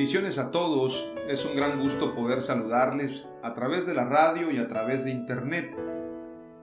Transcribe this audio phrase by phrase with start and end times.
[0.00, 4.56] Bendiciones a todos, es un gran gusto poder saludarles a través de la radio y
[4.56, 5.76] a través de internet.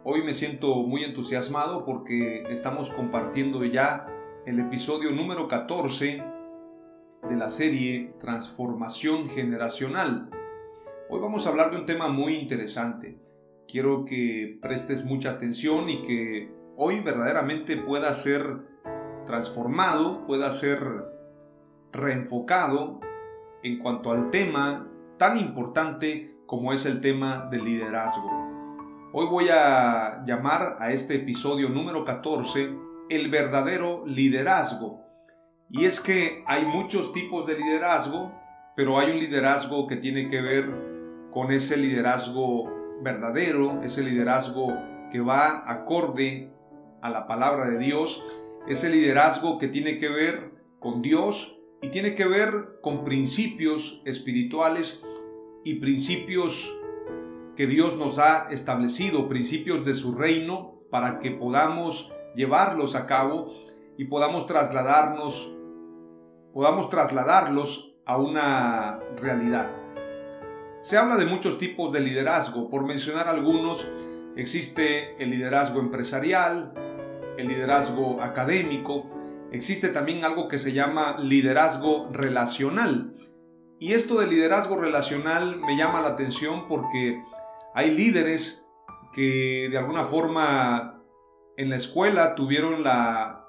[0.04, 4.08] Hoy me siento muy entusiasmado porque estamos compartiendo ya
[4.48, 6.24] el episodio número 14
[7.30, 10.32] de la serie Transformación Generacional.
[11.08, 13.22] Hoy vamos a hablar de un tema muy interesante.
[13.68, 18.66] Quiero que prestes mucha atención y que hoy verdaderamente pueda ser
[19.28, 20.80] transformado, pueda ser
[21.92, 23.06] reenfocado
[23.68, 24.88] en cuanto al tema
[25.18, 28.30] tan importante como es el tema del liderazgo.
[29.12, 32.74] Hoy voy a llamar a este episodio número 14
[33.10, 35.02] el verdadero liderazgo.
[35.70, 38.32] Y es que hay muchos tipos de liderazgo,
[38.76, 42.72] pero hay un liderazgo que tiene que ver con ese liderazgo
[43.02, 44.78] verdadero, ese liderazgo
[45.12, 46.54] que va acorde
[47.02, 48.24] a la palabra de Dios,
[48.68, 55.06] ese liderazgo que tiene que ver con Dios y tiene que ver con principios espirituales
[55.64, 56.76] y principios
[57.56, 63.52] que Dios nos ha establecido, principios de su reino, para que podamos llevarlos a cabo
[63.98, 65.56] y podamos trasladarnos,
[66.54, 69.70] podamos trasladarlos a una realidad.
[70.82, 73.92] Se habla de muchos tipos de liderazgo, por mencionar algunos,
[74.36, 76.74] existe el liderazgo empresarial,
[77.38, 79.10] el liderazgo académico,
[79.52, 83.16] existe también algo que se llama liderazgo relacional.
[83.80, 87.24] Y esto de liderazgo relacional me llama la atención porque
[87.74, 88.68] hay líderes
[89.14, 91.04] que de alguna forma
[91.58, 93.48] en la escuela tuvieron la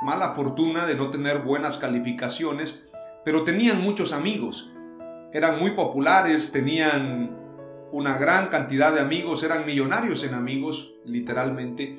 [0.00, 2.84] mala fortuna de no tener buenas calificaciones,
[3.24, 4.72] pero tenían muchos amigos.
[5.32, 7.36] Eran muy populares, tenían
[7.90, 11.98] una gran cantidad de amigos, eran millonarios en amigos, literalmente.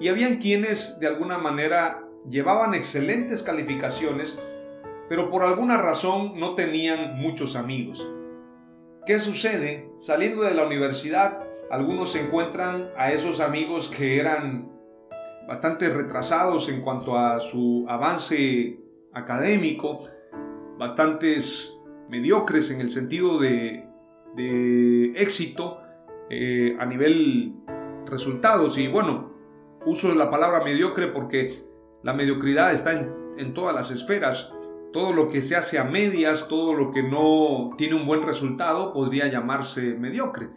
[0.00, 4.38] Y habían quienes de alguna manera llevaban excelentes calificaciones,
[5.08, 8.08] pero por alguna razón no tenían muchos amigos.
[9.06, 9.90] ¿Qué sucede?
[9.96, 14.70] Saliendo de la universidad, algunos se encuentran a esos amigos que eran
[15.48, 18.78] bastante retrasados en cuanto a su avance
[19.12, 20.04] académico,
[20.78, 23.86] bastantes mediocres en el sentido de,
[25.16, 25.80] éxito
[26.30, 27.54] eh, a nivel
[28.06, 28.78] resultados.
[28.78, 29.32] Y bueno,
[29.86, 31.69] uso la palabra mediocre porque
[32.02, 34.54] la mediocridad está en, todas las esferas.
[34.92, 38.92] Todo lo que se hace a medias, todo lo que no tiene un buen resultado
[38.92, 40.50] podría llamarse mediocre,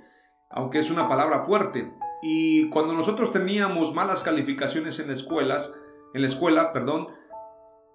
[0.49, 1.93] aunque es una palabra fuerte.
[2.23, 5.75] Y cuando nosotros teníamos malas calificaciones en escuelas,
[6.13, 7.07] en la escuela, perdón,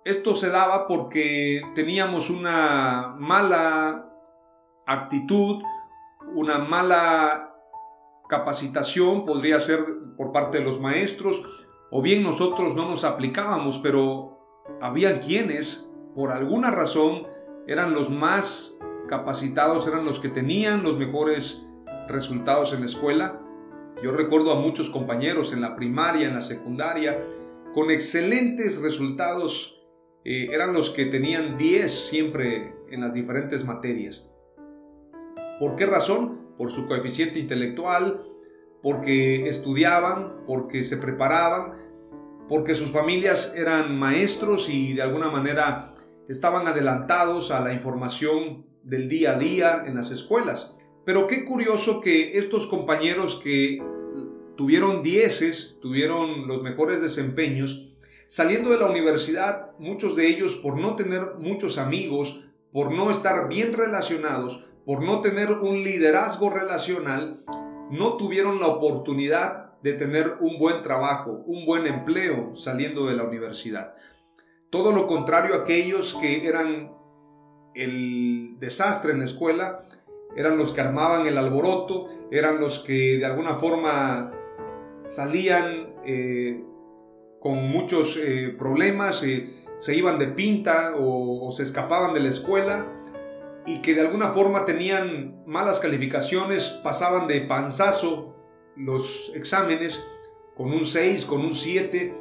[0.04, 4.10] esto se daba porque teníamos una mala
[4.86, 5.62] actitud,
[6.34, 7.54] una mala
[8.28, 9.84] capacitación, podría ser
[10.16, 14.38] por parte de los maestros, o bien nosotros no nos aplicábamos, pero
[14.80, 17.22] había quienes, por alguna razón,
[17.66, 21.66] eran los más capacitados, eran los que tenían los mejores
[22.08, 23.42] resultados en la escuela.
[24.02, 27.26] Yo recuerdo a muchos compañeros en la primaria, en la secundaria,
[27.74, 29.82] con excelentes resultados,
[30.24, 34.30] eh, eran los que tenían 10 siempre en las diferentes materias.
[35.58, 36.54] ¿Por qué razón?
[36.56, 38.27] Por su coeficiente intelectual,
[38.82, 41.74] porque estudiaban, porque se preparaban,
[42.48, 45.92] porque sus familias eran maestros y de alguna manera
[46.28, 50.76] estaban adelantados a la información del día a día en las escuelas.
[51.04, 53.82] Pero qué curioso que estos compañeros que
[54.56, 57.92] tuvieron dieces, tuvieron los mejores desempeños,
[58.26, 63.48] saliendo de la universidad, muchos de ellos por no tener muchos amigos, por no estar
[63.48, 67.44] bien relacionados, por no tener un liderazgo relacional,
[67.90, 73.24] no tuvieron la oportunidad de tener un buen trabajo, un buen empleo saliendo de la
[73.24, 73.94] universidad.
[74.70, 76.92] Todo lo contrario a aquellos que eran
[77.74, 79.86] el desastre en la escuela,
[80.36, 84.32] eran los que armaban el alboroto, eran los que de alguna forma
[85.04, 86.62] salían eh,
[87.40, 92.86] con muchos eh, problemas, eh, se iban de pinta o, se escapaban de la escuela
[93.68, 98.34] y que de alguna forma tenían malas calificaciones, pasaban de panzazo
[98.76, 100.08] los exámenes
[100.56, 102.14] con un 6, con un 7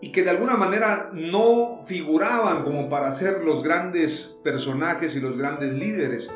[0.00, 5.36] y que de alguna manera no figuraban como para ser los grandes personajes y los
[5.36, 6.32] grandes líderes.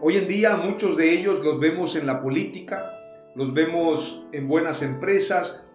[0.00, 2.92] Hoy en día muchos de ellos los vemos en la política,
[3.34, 5.66] los vemos en buenas empresas,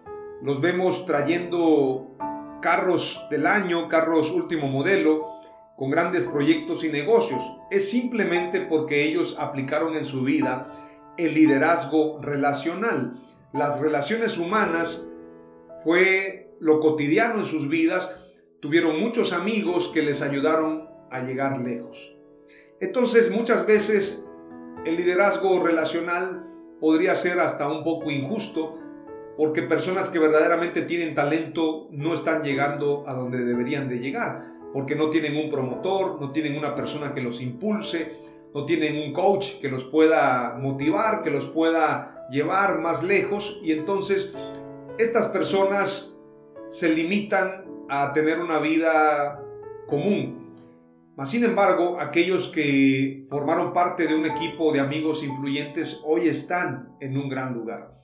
[0.42, 2.16] los vemos trayendo
[2.62, 5.40] carros del año, carros último modelo,
[5.76, 7.42] con grandes proyectos y negocios.
[7.70, 10.70] Es simplemente porque ellos aplicaron en su vida
[11.16, 13.20] el liderazgo relacional.
[13.52, 15.08] Las relaciones humanas
[15.82, 18.30] fue lo cotidiano en sus vidas.
[18.60, 22.16] Tuvieron muchos amigos que les ayudaron a llegar lejos.
[22.80, 24.28] Entonces muchas veces
[24.84, 26.46] el liderazgo relacional
[26.80, 28.78] podría ser hasta un poco injusto
[29.36, 34.96] porque personas que verdaderamente tienen talento no están llegando a donde deberían de llegar, porque
[34.96, 38.18] no tienen un promotor, no tienen una persona que los impulse,
[38.52, 43.70] no tienen un coach que los pueda motivar, que los pueda llevar más lejos y
[43.70, 44.36] entonces
[44.98, 46.18] estas personas
[46.68, 49.40] se limitan a tener una vida
[49.86, 50.52] común.
[51.16, 56.96] Mas, sin embargo, aquellos que formaron parte de un equipo de amigos influyentes hoy están
[56.98, 58.02] en un gran lugar.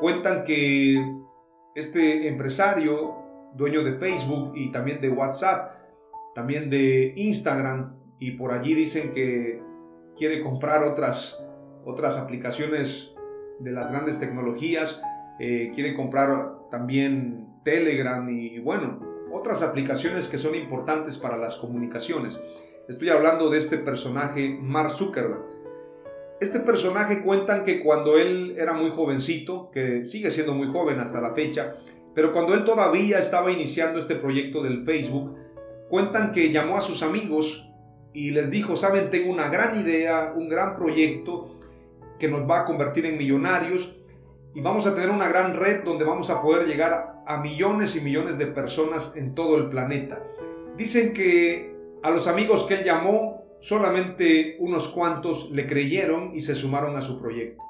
[0.00, 1.00] Cuentan que
[1.76, 3.14] este empresario,
[3.54, 5.79] dueño de Facebook y también de WhatsApp,
[6.34, 9.62] también de Instagram, y por allí dicen que
[10.16, 11.46] quiere comprar otras,
[11.84, 13.16] otras aplicaciones
[13.58, 15.02] de las grandes tecnologías,
[15.38, 19.00] eh, quiere comprar también Telegram y bueno,
[19.32, 22.40] otras aplicaciones que son importantes para las comunicaciones.
[22.88, 25.44] Estoy hablando de este personaje, Mark Zuckerberg.
[26.40, 31.20] Este personaje cuentan que cuando él era muy jovencito, que sigue siendo muy joven hasta
[31.20, 31.76] la fecha,
[32.14, 35.36] pero cuando él todavía estaba iniciando este proyecto del Facebook,
[35.90, 37.68] cuentan que llamó a sus amigos
[38.14, 41.58] y les dijo, saben, tengo una gran idea, un gran proyecto
[42.18, 43.96] que nos va a convertir en millonarios
[44.54, 48.00] y vamos a tener una gran red donde vamos a poder llegar a millones y
[48.00, 50.22] millones de personas en todo el planeta.
[50.76, 56.54] Dicen que a los amigos que él llamó solamente unos cuantos le creyeron y se
[56.54, 57.62] sumaron a su proyecto.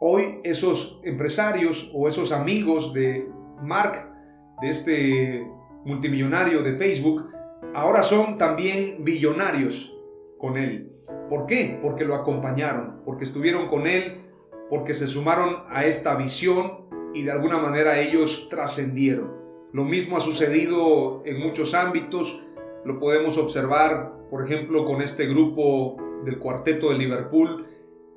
[0.00, 3.28] Hoy esos empresarios o esos amigos de
[3.62, 4.12] Mark,
[4.60, 5.46] de este
[5.84, 7.35] multimillonario de Facebook,
[7.74, 9.98] ahora son también billonarios
[10.38, 10.92] con él.
[11.28, 11.78] ¿Por qué?
[11.82, 14.22] Porque lo acompañaron, porque estuvieron con él,
[14.68, 19.32] porque se sumaron a esta visión y de alguna manera ellos trascendieron.
[19.72, 22.44] Lo mismo ha sucedido en muchos ámbitos,
[22.84, 27.66] lo podemos observar por ejemplo, con este grupo del cuarteto de Liverpool,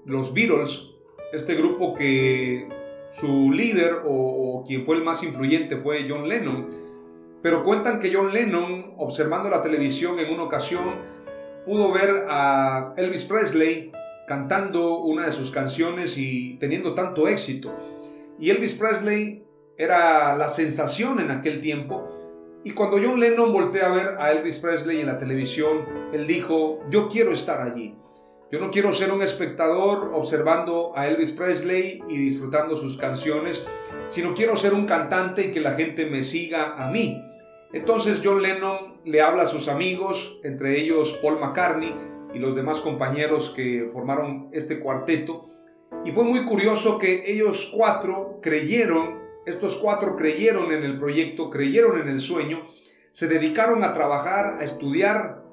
[0.06, 0.96] los Beatles,
[1.34, 2.68] este grupo que
[3.12, 6.70] su líder o, quien fue el más influyente fue John Lennon.
[7.42, 10.96] Pero cuentan que John Lennon, observando la televisión en una ocasión,
[11.66, 13.92] pudo ver a Elvis Presley
[14.28, 17.76] cantando una de sus canciones y teniendo tanto éxito.
[18.40, 19.44] Y Elvis Presley
[19.78, 22.20] era la sensación en aquel tiempo
[22.64, 26.80] y cuando John Lennon voltea a ver a Elvis Presley en la televisión, él dijo,
[26.90, 27.96] yo quiero estar allí.
[28.52, 33.66] Yo no quiero ser un espectador observando a Elvis Presley y disfrutando sus canciones,
[34.08, 37.24] sino quiero ser un cantante y que la gente me siga a mí.
[37.72, 41.96] Entonces John Lennon le habla a sus amigos, entre ellos Paul McCartney
[42.34, 45.50] y los demás compañeros que formaron este cuarteto.
[46.06, 52.00] Y fue muy curioso que ellos cuatro creyeron estos cuatro creyeron en el proyecto, creyeron
[52.00, 52.68] en el sueño,
[53.12, 55.44] se dedicaron a trabajar, a estudiar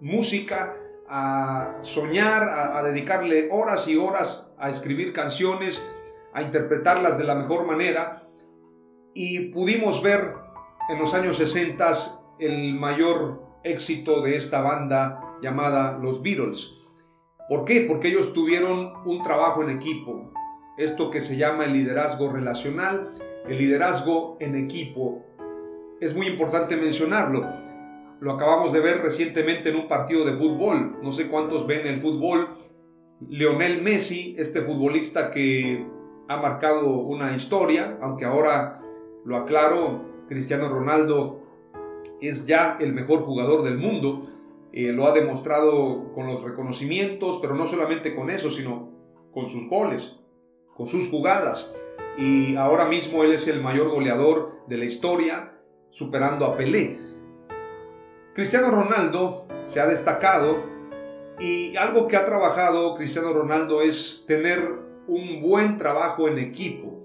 [0.00, 0.76] música,
[1.08, 5.88] a soñar, a, dedicarle horas y horas a escribir canciones,
[6.32, 8.26] a interpretarlas de la mejor manera.
[9.14, 10.34] Y pudimos ver
[10.88, 11.92] en los años 60
[12.38, 16.78] el mayor éxito de esta banda llamada los Beatles.
[17.48, 17.82] ¿Por qué?
[17.88, 20.32] Porque ellos tuvieron un trabajo en equipo,
[20.76, 23.12] esto que se llama el liderazgo relacional,
[23.46, 25.24] el liderazgo en equipo.
[26.00, 27.46] Es muy importante mencionarlo.
[28.20, 30.98] Lo acabamos de ver recientemente en un partido de fútbol.
[31.02, 32.58] No sé cuántos ven el fútbol.
[33.28, 35.86] Leonel Messi, este futbolista que
[36.28, 38.80] ha marcado una historia, aunque ahora
[39.24, 41.40] lo aclaro, Cristiano Ronaldo
[42.20, 44.30] es ya el mejor jugador del mundo.
[44.72, 48.90] eh, lo ha demostrado con los reconocimientos, pero no solamente con eso, sino
[49.32, 50.18] con sus goles,
[50.76, 51.74] con sus jugadas.
[52.18, 55.52] Y ahora mismo él es el mayor goleador de la historia,
[55.90, 56.98] superando a Pelé.
[58.34, 60.56] Cristiano Ronaldo se ha destacado
[61.38, 64.58] y algo que ha trabajado Cristiano Ronaldo es tener
[65.06, 67.03] un buen trabajo en equipo.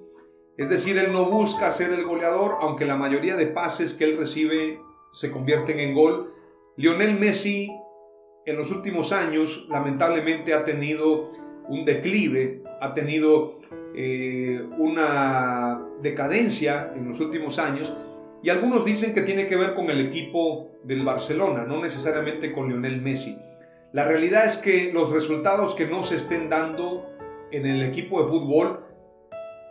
[0.60, 4.18] Es decir, él no busca ser el goleador, aunque la mayoría de pases que él
[4.18, 4.82] recibe
[5.14, 6.34] se convierten en gol.
[6.76, 7.72] Lionel Messi
[8.46, 11.30] en los últimos años lamentablemente ha tenido
[11.70, 13.60] un declive, ha tenido
[13.96, 17.96] eh, una decadencia en los últimos años
[18.44, 22.68] y algunos dicen que tiene que ver con el equipo del Barcelona, no necesariamente con
[22.68, 23.38] Lionel Messi.
[23.94, 27.06] La realidad es que los resultados que no se estén dando
[27.50, 28.89] en el equipo de fútbol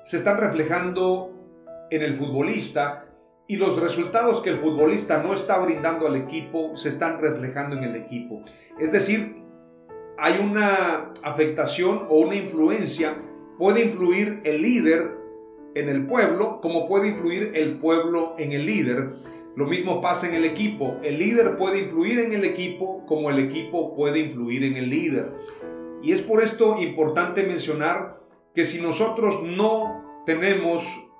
[0.02, 1.32] se están reflejando
[1.90, 3.06] en el futbolista
[3.46, 7.84] y los resultados que el futbolista no está brindando al equipo se están reflejando en
[7.84, 8.42] el equipo.
[8.78, 9.36] Es decir,
[10.18, 13.16] hay una afectación o una influencia,
[13.58, 15.16] puede influir el líder
[15.74, 19.10] en el pueblo como puede influir el pueblo en el líder.
[19.56, 20.98] Lo mismo pasa en el equipo.
[21.02, 25.32] El líder puede influir en el equipo como el equipo puede influir en el líder.
[26.02, 28.20] Y es por esto importante mencionar
[28.54, 31.10] que si nosotros no tenemos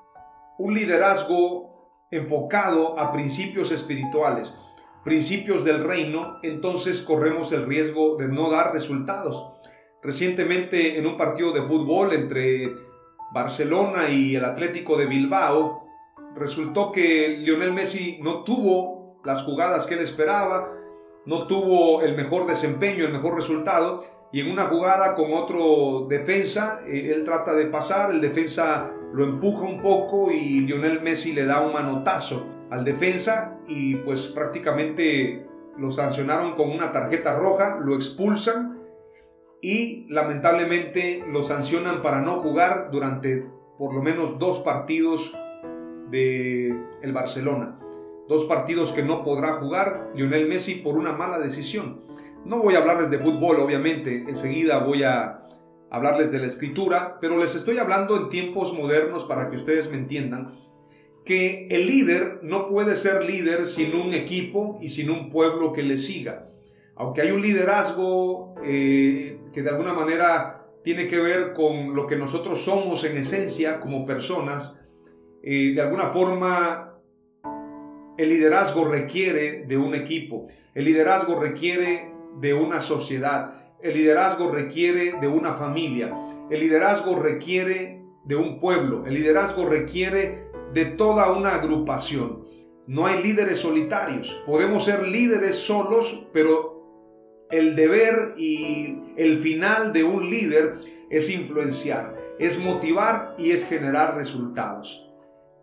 [0.59, 4.59] un liderazgo enfocado a principios espirituales,
[5.05, 9.53] principios del reino, entonces corremos el riesgo de no dar resultados.
[10.03, 12.73] Recientemente en un partido de fútbol entre
[13.33, 15.87] Barcelona y el Atlético de Bilbao,
[16.35, 20.73] resultó que Lionel Messi no tuvo las jugadas que él esperaba,
[21.27, 26.83] no tuvo el mejor desempeño, el mejor resultado, y en una jugada con otro defensa,
[26.87, 31.47] eh, él trata de pasar, el defensa lo empuja un poco y Lionel Messi le
[31.47, 35.47] da un manotazo al defensa y pues prácticamente
[35.79, 38.79] lo sancionaron con una tarjeta roja, lo expulsan
[39.63, 43.47] y lamentablemente lo sancionan para no jugar durante
[43.79, 45.37] por lo menos dos partidos
[46.11, 46.69] de
[47.03, 47.79] el Barcelona.
[48.29, 52.03] Dos partidos que no podrá jugar Lionel Messi por una mala decisión.
[52.45, 55.47] No voy a hablarles de fútbol, obviamente, enseguida voy a
[55.91, 59.97] hablarles de la escritura, pero les estoy hablando en tiempos modernos para que ustedes me
[59.97, 60.59] entiendan
[61.25, 65.83] que el líder no puede ser líder sin un equipo y sin un pueblo que
[65.83, 66.49] le siga.
[66.97, 72.17] Aunque hay un liderazgo eh, que de alguna manera tiene que ver con lo que
[72.17, 74.79] nosotros somos en esencia como personas,
[75.43, 76.99] eh, de alguna forma
[78.17, 82.08] el liderazgo requiere de un equipo, el liderazgo requiere
[82.41, 86.15] de una sociedad, el liderazgo requiere de una familia,
[86.51, 92.45] el liderazgo requiere de un pueblo, el liderazgo requiere de toda una agrupación.
[92.87, 100.05] No hay líderes solitarios, podemos ser líderes solos, pero el deber y el final de
[100.05, 100.79] un líder
[101.11, 105.11] es influenciar, es motivar y es generar resultados.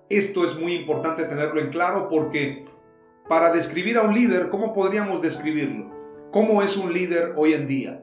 [0.10, 2.64] Esto es muy importante tenerlo en claro porque
[3.28, 5.95] para describir a un líder, ¿cómo podríamos describirlo?
[6.36, 8.02] ¿Cómo es un líder hoy en día?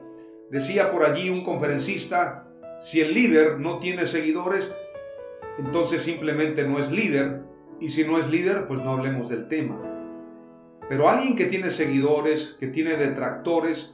[0.49, 2.47] Decía por allí un conferencista,
[2.79, 4.75] si el líder no tiene seguidores,
[5.59, 7.43] entonces simplemente no es líder,
[7.79, 9.79] y si no es líder, pues no hablemos del tema.
[10.89, 13.93] Pero alguien que tiene seguidores, que tiene detractores,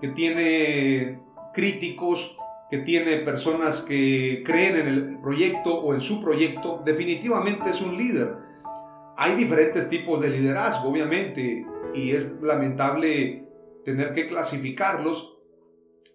[0.00, 1.20] que tiene
[1.52, 2.38] críticos,
[2.70, 7.98] que tiene personas que creen en el proyecto o en su proyecto, definitivamente es un
[7.98, 8.36] líder.
[9.18, 13.45] Hay diferentes tipos de liderazgo, obviamente, y es lamentable
[13.86, 15.38] tener que clasificarlos,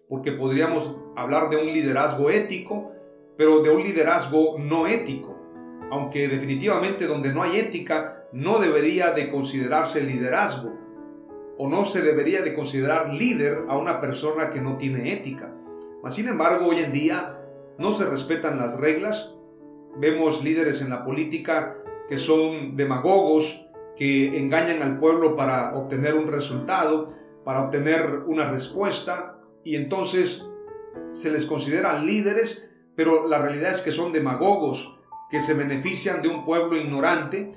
[0.06, 2.92] porque podríamos hablar de un liderazgo ético,
[3.38, 5.38] pero de un liderazgo no ético,
[5.90, 10.70] aunque definitivamente donde no hay ética no debería de considerarse liderazgo,
[11.56, 15.54] o no se debería de considerar líder a una persona que no tiene ética.
[16.08, 17.38] Sin embargo, hoy en día
[17.78, 19.34] no se respetan las reglas.
[19.96, 21.74] Vemos líderes en la política
[22.06, 29.40] que son demagogos, que engañan al pueblo para obtener un resultado, para obtener una respuesta,
[29.64, 30.48] y entonces
[31.12, 36.28] se les considera líderes, pero la realidad es que son demagogos, que se benefician de
[36.28, 37.50] un pueblo ignorante,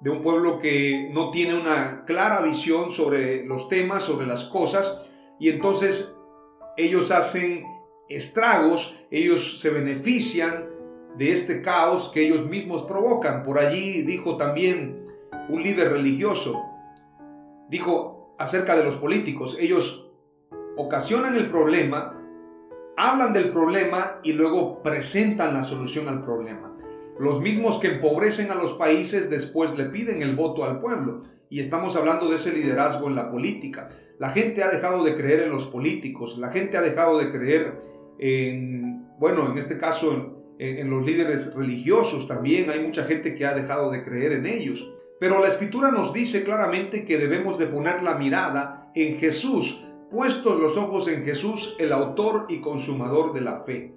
[0.00, 5.10] de un pueblo que no tiene una clara visión sobre los temas, sobre las cosas,
[5.38, 6.18] y entonces
[6.76, 7.64] ellos hacen
[8.08, 10.68] estragos, ellos se benefician
[11.16, 13.42] de este caos que ellos mismos provocan.
[13.42, 15.04] Por allí dijo también
[15.48, 16.62] un líder religioso,
[17.68, 20.10] dijo acerca de los políticos, ellos
[20.76, 22.20] ocasionan el problema,
[22.96, 26.74] hablan del problema y luego presentan la solución al problema.
[27.18, 31.22] Los mismos que empobrecen a los países después le piden el voto al pueblo.
[31.48, 33.88] Y estamos hablando de ese liderazgo en la política.
[34.18, 37.78] La gente ha dejado de creer en los políticos, la gente ha dejado de creer
[38.18, 43.54] en, bueno, en este caso en, los líderes religiosos también, hay mucha gente que ha
[43.54, 44.93] dejado de creer en ellos.
[45.20, 50.60] Pero la escritura nos dice claramente que debemos de poner la mirada en Jesús, puestos
[50.60, 53.94] los ojos en Jesús, el autor y consumador de la fe.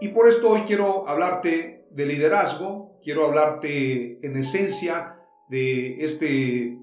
[0.00, 5.16] Y por esto hoy quiero hablarte de liderazgo, quiero hablarte en esencia
[5.48, 6.78] de este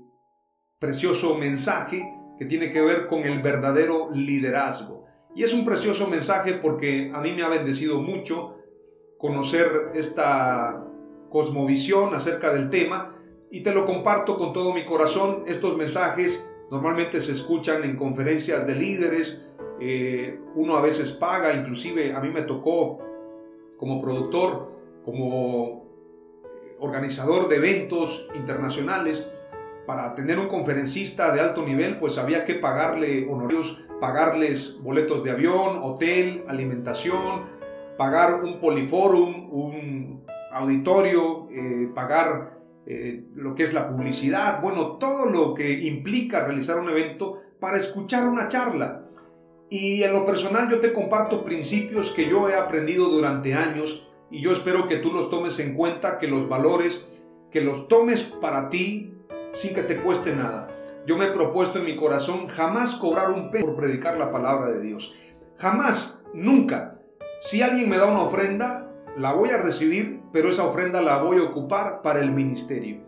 [0.79, 2.07] precioso mensaje
[2.37, 5.05] que tiene que ver con el verdadero liderazgo.
[5.35, 8.57] Y es un precioso mensaje porque a mí me ha bendecido mucho
[9.17, 10.83] conocer esta
[11.29, 13.16] cosmovisión acerca del tema
[13.51, 15.43] y te lo comparto con todo mi corazón.
[15.47, 22.13] Estos mensajes normalmente se escuchan en conferencias de líderes, eh, uno a veces paga, inclusive
[22.13, 22.99] a mí me tocó
[23.77, 24.71] como productor,
[25.05, 25.85] como
[26.79, 29.31] organizador de eventos internacionales,
[29.85, 35.31] para tener un conferencista de alto nivel, pues había que pagarle honorarios, pagarles boletos de
[35.31, 37.43] avión, hotel, alimentación,
[37.97, 42.56] pagar un poliforum, un auditorio, eh, pagar
[42.89, 47.75] eh, lo que es la publicidad, bueno, todo lo que implica realizar un evento para
[47.75, 49.03] escuchar una charla.
[49.69, 54.41] Y en lo personal yo te comparto principios que yo he aprendido durante años y
[54.41, 57.09] yo espero que tú los tomes en cuenta, que los valores,
[57.51, 59.13] que los tomes para ti
[59.51, 60.69] sin que te cueste nada.
[61.05, 64.71] Yo me he propuesto en mi corazón jamás cobrar un peso por predicar la palabra
[64.71, 65.13] de Dios.
[65.57, 66.99] Jamás, nunca.
[67.39, 68.86] Si alguien me da una ofrenda,
[69.17, 73.03] la voy a recibir, pero esa ofrenda la voy a ocupar para el ministerio.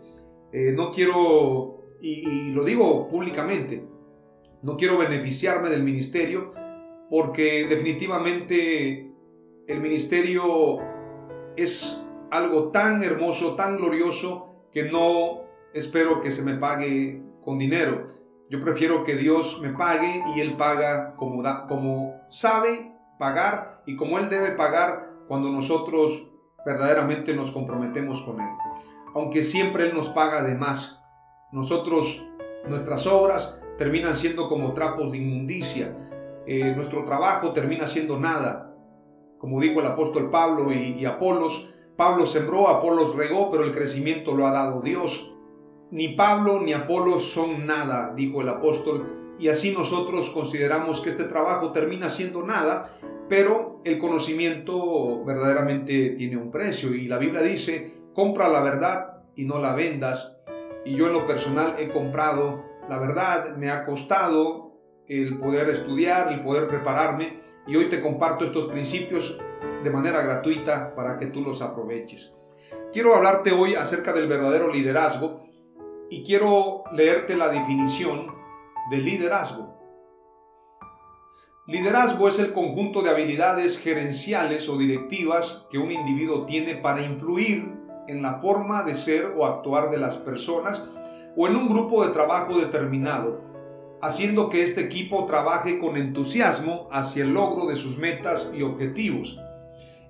[0.52, 3.86] Eh, no quiero, y lo digo públicamente,
[4.62, 6.52] no quiero beneficiarme del ministerio
[7.08, 9.12] porque definitivamente
[9.66, 10.78] el ministerio
[11.56, 15.42] es algo tan hermoso, tan glorioso, que no
[15.74, 18.06] espero que se me pague con dinero.
[18.48, 24.18] Yo prefiero que Dios me pague y Él paga como, como sabe pagar y como
[24.18, 26.32] Él debe pagar cuando nosotros
[26.66, 28.48] verdaderamente nos comprometemos con Él.
[29.14, 31.00] Aunque siempre Él nos paga de más.
[31.52, 32.26] Nosotros,
[32.68, 35.96] nuestras obras terminan siendo como trapos de inmundicia.
[36.48, 38.74] Eh, nuestro trabajo termina siendo nada.
[39.38, 44.34] Como dijo el apóstol Pablo y, y Apolos, Pablo sembró, Apolos regó, pero el crecimiento
[44.34, 45.32] lo ha dado Dios.
[45.92, 51.24] Ni Pablo ni Apolos son nada, dijo el apóstol, y así nosotros consideramos que este
[51.24, 52.94] trabajo termina siendo nada,
[53.28, 59.46] pero el conocimiento verdaderamente tiene un precio y la Biblia dice, compra la verdad y
[59.46, 60.42] no la vendas.
[60.84, 64.74] Y yo en lo personal he comprado la verdad, me ha costado
[65.08, 69.40] el poder estudiar, el poder prepararme y hoy te comparto estos principios
[69.82, 72.34] de manera gratuita para que tú los aproveches.
[72.92, 75.44] Quiero hablarte hoy acerca del verdadero liderazgo
[76.10, 78.39] y quiero leerte la definición
[78.90, 79.78] de liderazgo.
[81.68, 87.72] Liderazgo es el conjunto de habilidades gerenciales o directivas que un individuo tiene para influir
[88.08, 90.90] en la forma de ser o actuar de las personas
[91.36, 93.40] o en un grupo de trabajo determinado,
[94.02, 99.40] haciendo que este equipo trabaje con entusiasmo hacia el logro de sus metas y objetivos.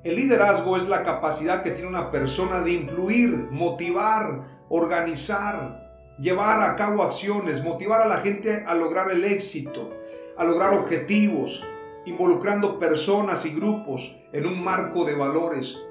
[0.03, 5.80] El liderazgo es la capacidad que tiene una persona de influir, motivar, organizar,
[6.21, 9.91] llevar a cabo acciones, motivar a la gente a lograr el éxito,
[10.37, 11.67] a lograr objetivos,
[12.05, 15.83] involucrando personas y grupos en un marco de valores.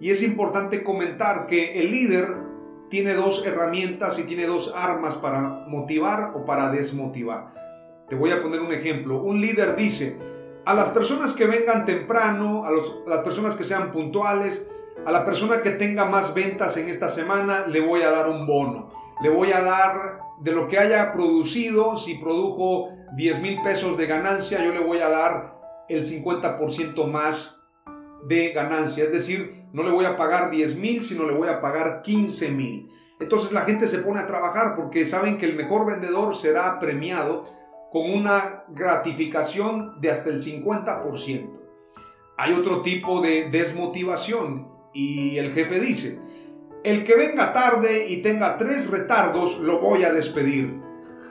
[0.00, 2.26] Y es importante comentar que el líder
[2.88, 7.46] tiene dos herramientas y tiene dos armas para motivar o para desmotivar.
[8.08, 9.22] Te voy a poner un ejemplo.
[9.22, 10.18] Un líder dice,
[10.64, 14.68] a las personas que vengan temprano, a, a las personas que sean puntuales,
[15.06, 18.46] a la persona que tenga más ventas en esta semana, le voy a dar un
[18.46, 23.96] bono le voy a dar de lo que haya producido, si produjo 10 mil pesos
[23.96, 27.60] de ganancia, yo le voy a dar el 50% más
[28.26, 29.04] de ganancia.
[29.04, 32.50] Es decir, no le voy a pagar 10 mil, sino le voy a pagar 15
[32.50, 32.88] mil.
[33.18, 37.44] Entonces la gente se pone a trabajar porque saben que el mejor vendedor será premiado
[37.92, 41.60] con una gratificación de hasta el 50%.
[42.38, 46.20] Hay otro tipo de desmotivación y el jefe dice,
[46.82, 50.80] el que venga tarde y tenga tres retardos, lo voy a despedir.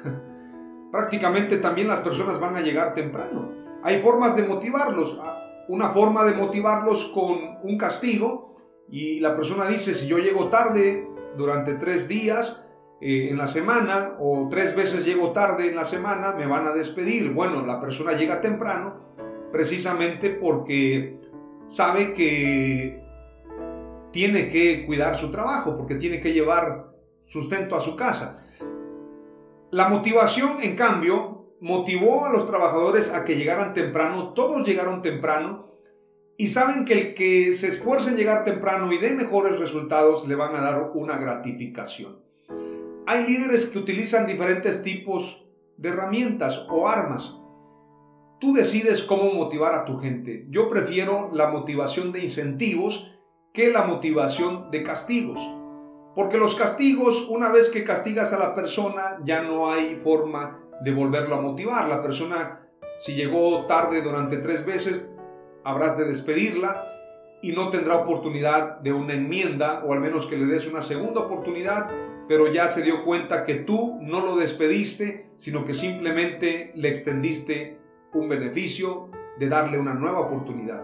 [0.92, 3.52] Prácticamente también las personas van a llegar temprano.
[3.84, 5.22] Hay formas de motivarlos.
[5.68, 8.56] Una forma de motivarlos con un castigo
[8.90, 11.08] y la persona dice, si yo llego tarde
[11.38, 12.66] durante tres días
[13.02, 16.74] eh, en la semana o tres veces llego tarde en la semana, me van a
[16.74, 17.34] despedir.
[17.34, 19.14] Bueno, la persona llega temprano
[19.52, 21.20] precisamente porque
[21.68, 23.09] sabe que
[24.12, 26.92] tiene que cuidar su trabajo porque tiene que llevar
[27.24, 28.46] sustento a su casa.
[29.72, 35.76] La motivación, en cambio, motivó a los trabajadores a que llegaran temprano, todos llegaron temprano
[36.38, 40.36] y saben que el que se esfuerce en llegar temprano y dé mejores resultados le
[40.36, 42.20] van a dar una gratificación.
[43.06, 45.46] Hay líderes que utilizan diferentes tipos
[45.78, 47.40] de herramientas o armas.
[48.40, 50.46] Tú decides cómo motivar a tu gente.
[50.50, 53.19] Yo prefiero la motivación de incentivos
[53.60, 55.38] que la motivación de castigos.
[56.16, 60.94] Porque los castigos, una vez que castigas a la persona, ya no hay forma de
[60.94, 61.90] volverlo a motivar.
[61.90, 62.62] La persona,
[63.00, 65.14] si llegó tarde durante tres veces,
[65.66, 66.86] habrás de despedirla
[67.42, 71.20] y no tendrá oportunidad de una enmienda o al menos que le des una segunda
[71.20, 71.92] oportunidad,
[72.30, 77.78] pero ya se dio cuenta que tú no lo despediste, sino que simplemente le extendiste
[78.14, 80.82] un beneficio de darle una nueva oportunidad.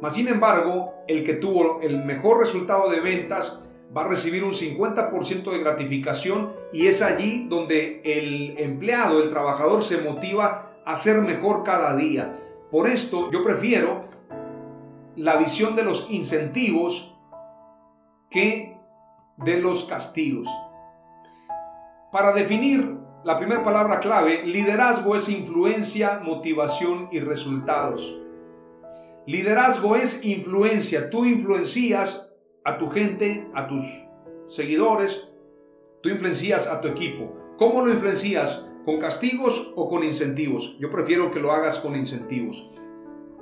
[0.00, 3.60] Mas sin embargo, el que tuvo el mejor resultado de ventas
[3.96, 9.82] va a recibir un 50% de gratificación y es allí donde el empleado, el trabajador
[9.82, 12.32] se motiva a ser mejor cada día.
[12.70, 14.04] Por esto yo prefiero
[15.16, 17.16] la visión de los incentivos
[18.30, 18.76] que
[19.38, 20.48] de los castigos.
[22.12, 28.18] Para definir la primera palabra clave, liderazgo es influencia, motivación y resultados.
[29.28, 31.10] Liderazgo es influencia.
[31.10, 32.32] Tú influencias
[32.64, 33.82] a tu gente, a tus
[34.46, 35.34] seguidores,
[36.02, 37.36] tú influencias a tu equipo.
[37.58, 38.70] ¿Cómo lo influencias?
[38.86, 40.78] ¿Con castigos o con incentivos?
[40.80, 42.70] Yo prefiero que lo hagas con incentivos.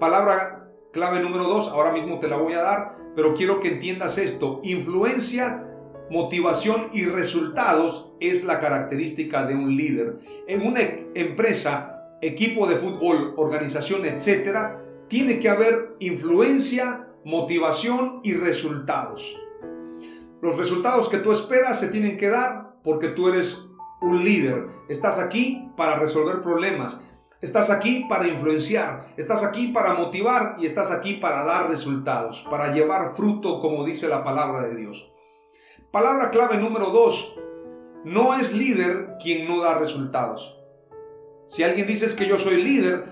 [0.01, 4.18] Palabra clave número dos, ahora mismo te la voy a dar, pero quiero que entiendas
[4.18, 4.59] esto.
[4.64, 5.72] Influencia,
[6.11, 10.18] motivación y resultados es la característica de un líder.
[10.49, 10.81] En una
[11.14, 19.36] empresa, equipo de fútbol, organización, etcétera, tiene que haber influencia, motivación y resultados.
[20.42, 23.68] Los resultados que tú esperas se tienen que dar porque tú eres
[24.00, 24.66] un líder.
[24.88, 27.10] Estás aquí para resolver problemas.
[27.42, 32.72] Estás aquí para influenciar, estás aquí para motivar y estás aquí para dar resultados, para
[32.72, 35.12] llevar fruto como dice la palabra de Dios.
[35.90, 37.38] Palabra clave número dos,
[38.04, 40.56] no es líder quien no da resultados.
[41.44, 43.04] Si alguien dice que yo soy líder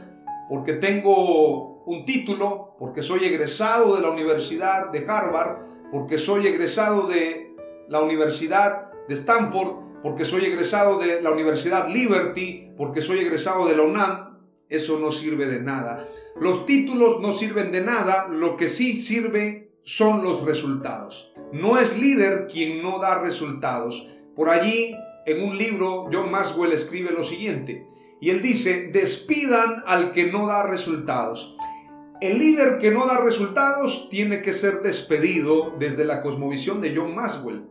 [0.49, 5.59] porque tengo un título, porque soy egresado de la Universidad de Harvard,
[5.91, 7.55] porque soy egresado de
[7.89, 13.77] la Universidad de Stanford, porque soy egresado de la Universidad Liberty, porque soy egresado de
[13.77, 16.07] la UNAM, eso no sirve de nada.
[16.41, 21.33] Los títulos no sirven de nada, lo que sí sirve son los resultados.
[21.53, 24.11] No es líder quien no da resultados.
[24.35, 24.95] Por allí,
[25.27, 27.87] en un libro, John Maxwell escribe lo siguiente,
[28.21, 31.57] y él dice, despidan al que no da resultados.
[32.21, 37.15] El líder que no da resultados tiene que ser despedido desde la cosmovisión de John
[37.15, 37.69] Maxwell.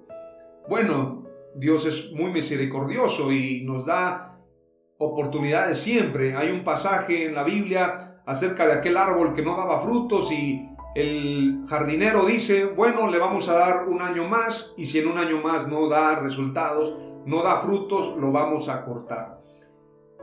[0.67, 1.23] Bueno,
[1.55, 4.39] Dios es muy misericordioso y nos da
[4.97, 6.35] oportunidades siempre.
[6.35, 10.69] Hay un pasaje en la Biblia acerca de aquel árbol que no daba frutos y
[10.93, 15.17] el jardinero dice, bueno, le vamos a dar un año más y si en un
[15.17, 19.41] año más no da resultados, no da frutos, lo vamos a cortar.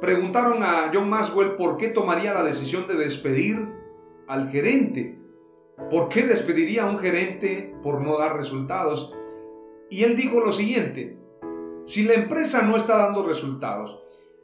[0.01, 3.80] Preguntaron a John Maxwell por qué tomaría la decisión de despedir
[4.31, 5.19] al gerente.
[5.91, 9.13] ¿Por qué despediría a un gerente por no dar resultados?
[9.91, 11.19] Y él dijo lo siguiente,
[11.85, 14.01] si la empresa no está dando resultados,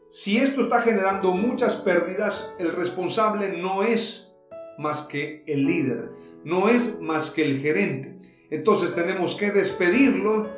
[0.09, 4.35] si esto está generando muchas pérdidas, el responsable no es
[4.77, 6.11] más que el líder,
[6.45, 8.19] no es más que el gerente.
[8.51, 10.51] Entonces tenemos que despedirlo,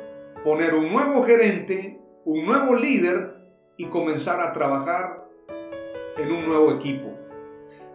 [0.43, 3.35] poner un nuevo gerente, un nuevo líder
[3.77, 5.29] y comenzar a trabajar
[6.17, 7.08] en un nuevo equipo.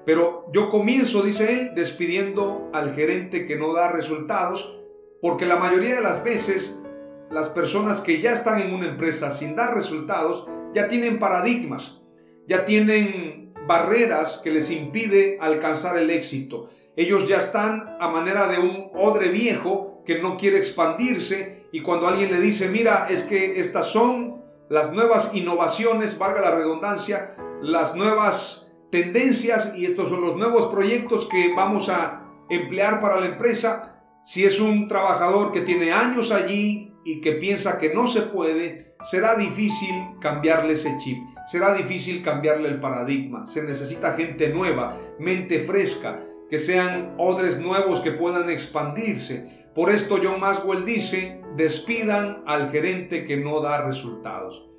[0.04, 4.80] Pero yo comienzo, dice él, despidiendo al gerente que no da resultados,
[5.22, 6.82] porque la mayoría de las veces
[7.30, 12.02] las personas que ya están en una empresa sin dar resultados ya tienen paradigmas,
[12.46, 16.68] ya tienen barreras que les impide alcanzar el éxito.
[16.96, 22.06] Ellos ya están a manera de un odre viejo que no quiere expandirse y cuando
[22.06, 27.96] alguien le dice, mira, es que estas son las nuevas innovaciones, valga la redundancia, las
[27.96, 28.63] nuevas
[28.94, 34.04] tendencias y estos son los nuevos proyectos que vamos a emplear para la empresa.
[34.24, 38.94] Si es un trabajador que tiene años allí, y que piensa que no se puede,
[39.02, 43.44] será difícil cambiarle ese chip, será difícil cambiarle el paradigma.
[43.46, 49.44] Se necesita gente nueva, mente fresca, que sean odres nuevos que puedan expandirse.
[49.74, 54.70] Por esto John Maxwell dice, despidan al gerente que no da resultados.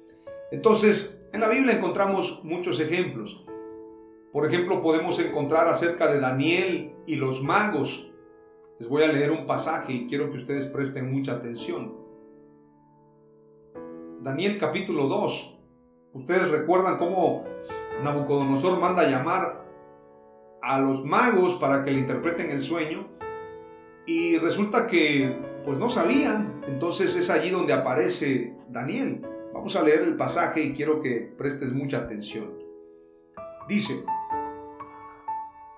[0.51, 3.45] Entonces, en la Biblia encontramos muchos ejemplos.
[4.36, 8.12] Por ejemplo, podemos encontrar acerca de Daniel y los magos.
[8.78, 11.95] Les voy a leer un pasaje y quiero que ustedes presten mucha atención.
[14.19, 15.58] Daniel capítulo 2.
[16.15, 17.45] Ustedes recuerdan cómo
[18.04, 19.65] Nabucodonosor manda llamar
[20.62, 23.08] a los magos para que le interpreten el sueño
[24.06, 26.62] y resulta que pues no sabían.
[26.67, 29.26] Entonces es allí donde aparece Daniel.
[29.54, 32.65] Vamos a leer el pasaje y quiero que prestes mucha atención.
[33.67, 34.06] Dice,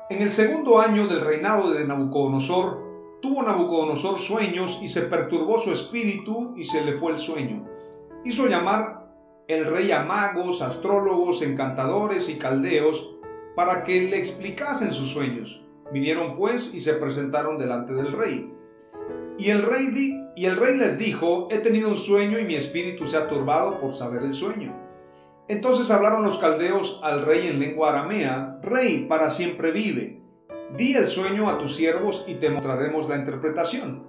[0.10, 5.74] en el segundo año del reinado de Nabucodonosor, tuvo Nabucodonosor sueños y se perturbó su
[5.74, 7.68] espíritu y se le fue el sueño.
[8.24, 9.06] Hizo llamar
[9.50, 13.16] el rey a magos, astrólogos, encantadores y caldeos
[13.56, 15.66] para que le explicasen sus sueños.
[15.92, 18.54] Vinieron pues y se presentaron delante del rey.
[19.38, 19.90] Y el rey,
[20.38, 23.82] y el rey les dijo, he tenido un sueño y mi espíritu se ha turbado
[23.82, 24.87] por saber el sueño.
[25.50, 30.22] Entonces hablaron los caldeos al rey en lengua aramea, Rey, para siempre vive.
[30.76, 34.06] Di el sueño a tus siervos y te mostraremos la interpretación.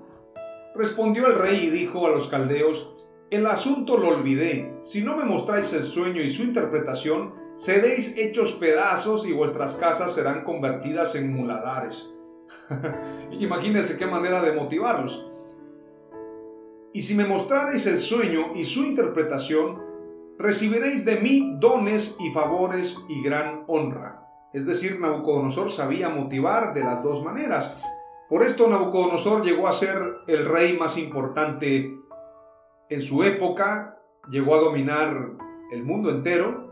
[0.75, 2.97] Respondió el rey y dijo a los caldeos,
[3.31, 4.75] el asunto lo olvidé.
[4.83, 10.15] Si no me mostráis el sueño y su interpretación, seréis hechos pedazos y vuestras casas
[10.15, 12.13] serán convertidas en muladares.
[13.39, 15.27] Imagínense qué manera de motivarlos.
[16.93, 19.88] Y si me mostraréis el sueño y su interpretación,
[20.39, 24.25] recibiréis de mí dones y favores y gran honra.
[24.53, 27.77] Es decir, Nabucodonosor sabía motivar de las dos maneras.
[28.29, 31.99] Por esto Nabucodonosor llegó a ser el rey más importante
[32.89, 35.33] en su época, llegó a dominar
[35.71, 36.71] el mundo entero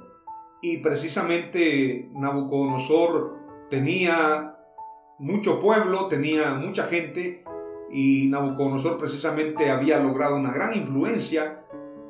[0.63, 3.37] y precisamente Nabucodonosor
[3.69, 4.57] tenía
[5.19, 7.45] mucho pueblo, tenía mucha gente
[7.91, 11.66] y Nabucodonosor precisamente había logrado una gran influencia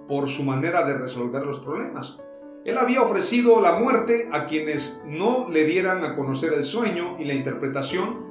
[0.06, 2.20] por su manera de resolver los problemas.
[2.64, 7.24] Él había ofrecido la muerte a quienes no le dieran a conocer el sueño y
[7.24, 8.24] la interpretación,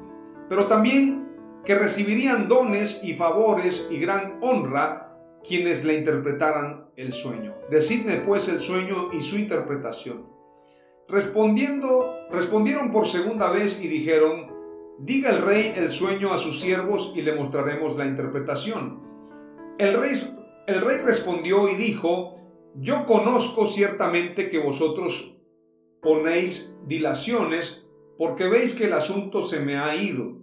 [0.50, 1.26] pero también
[1.64, 7.56] que recibirían dones y favores y gran honra quienes le interpretaran el sueño.
[7.70, 10.28] Decidme pues el sueño y su interpretación.
[11.08, 14.52] Respondiendo, respondieron por segunda vez y dijeron,
[15.00, 19.02] diga el rey el sueño a sus siervos y le mostraremos la interpretación.
[19.78, 20.14] El rey,
[20.68, 22.36] el rey respondió y dijo,
[22.76, 25.38] yo conozco ciertamente que vosotros
[26.02, 30.40] ponéis dilaciones porque veis que el asunto se me ha ido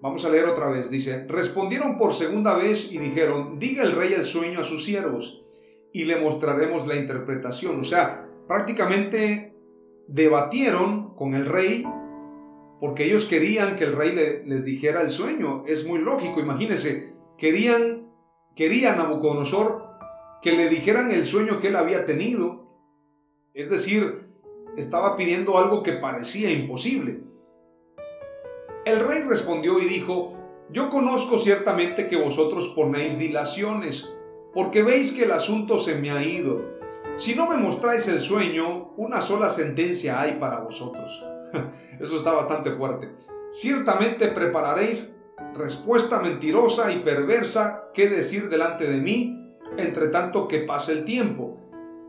[0.00, 0.90] Vamos a leer otra vez.
[0.90, 5.44] Dice, respondieron por segunda vez y dijeron, diga el rey el sueño a sus siervos
[5.92, 7.80] y le mostraremos la interpretación.
[7.80, 9.54] O sea, prácticamente
[10.06, 11.84] debatieron con el rey
[12.80, 15.64] porque ellos querían que el rey les dijera el sueño.
[15.66, 18.07] Es muy lógico, imagínense, querían,
[18.58, 19.86] querían a Nabucodonosor
[20.42, 22.66] que le dijeran el sueño que él había tenido.
[23.54, 24.32] Es decir,
[24.76, 27.20] estaba pidiendo algo que parecía imposible.
[28.84, 30.34] El rey respondió y dijo,
[30.72, 34.12] Yo conozco ciertamente que vosotros ponéis dilaciones,
[34.52, 36.78] porque veis que el asunto se me ha ido.
[37.14, 41.24] Si no me mostráis el sueño, una sola sentencia hay para vosotros.
[42.00, 43.12] Eso está bastante fuerte.
[43.50, 45.17] Ciertamente prepararéis
[45.54, 49.38] respuesta mentirosa y perversa que decir delante de mí,
[49.76, 51.58] entre tanto que pase el tiempo.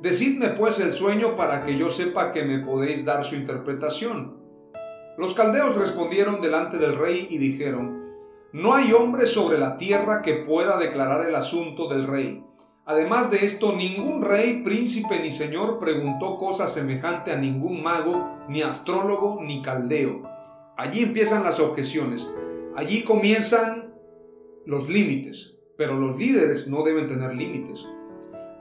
[0.01, 4.37] Decidme pues el sueño para que yo sepa que me podéis dar su interpretación.
[5.17, 8.13] Los caldeos respondieron delante del rey y dijeron,
[8.53, 12.43] No hay hombre sobre la tierra que pueda declarar el asunto del rey.
[12.85, 18.63] Además de esto, ningún rey, príncipe ni señor preguntó cosa semejante a ningún mago, ni
[18.63, 20.23] astrólogo, ni caldeo.
[20.75, 22.33] Allí empiezan las objeciones.
[22.79, 23.93] Allí comienzan
[24.65, 25.59] los límites.
[25.77, 27.85] Pero los líderes no deben tener límites.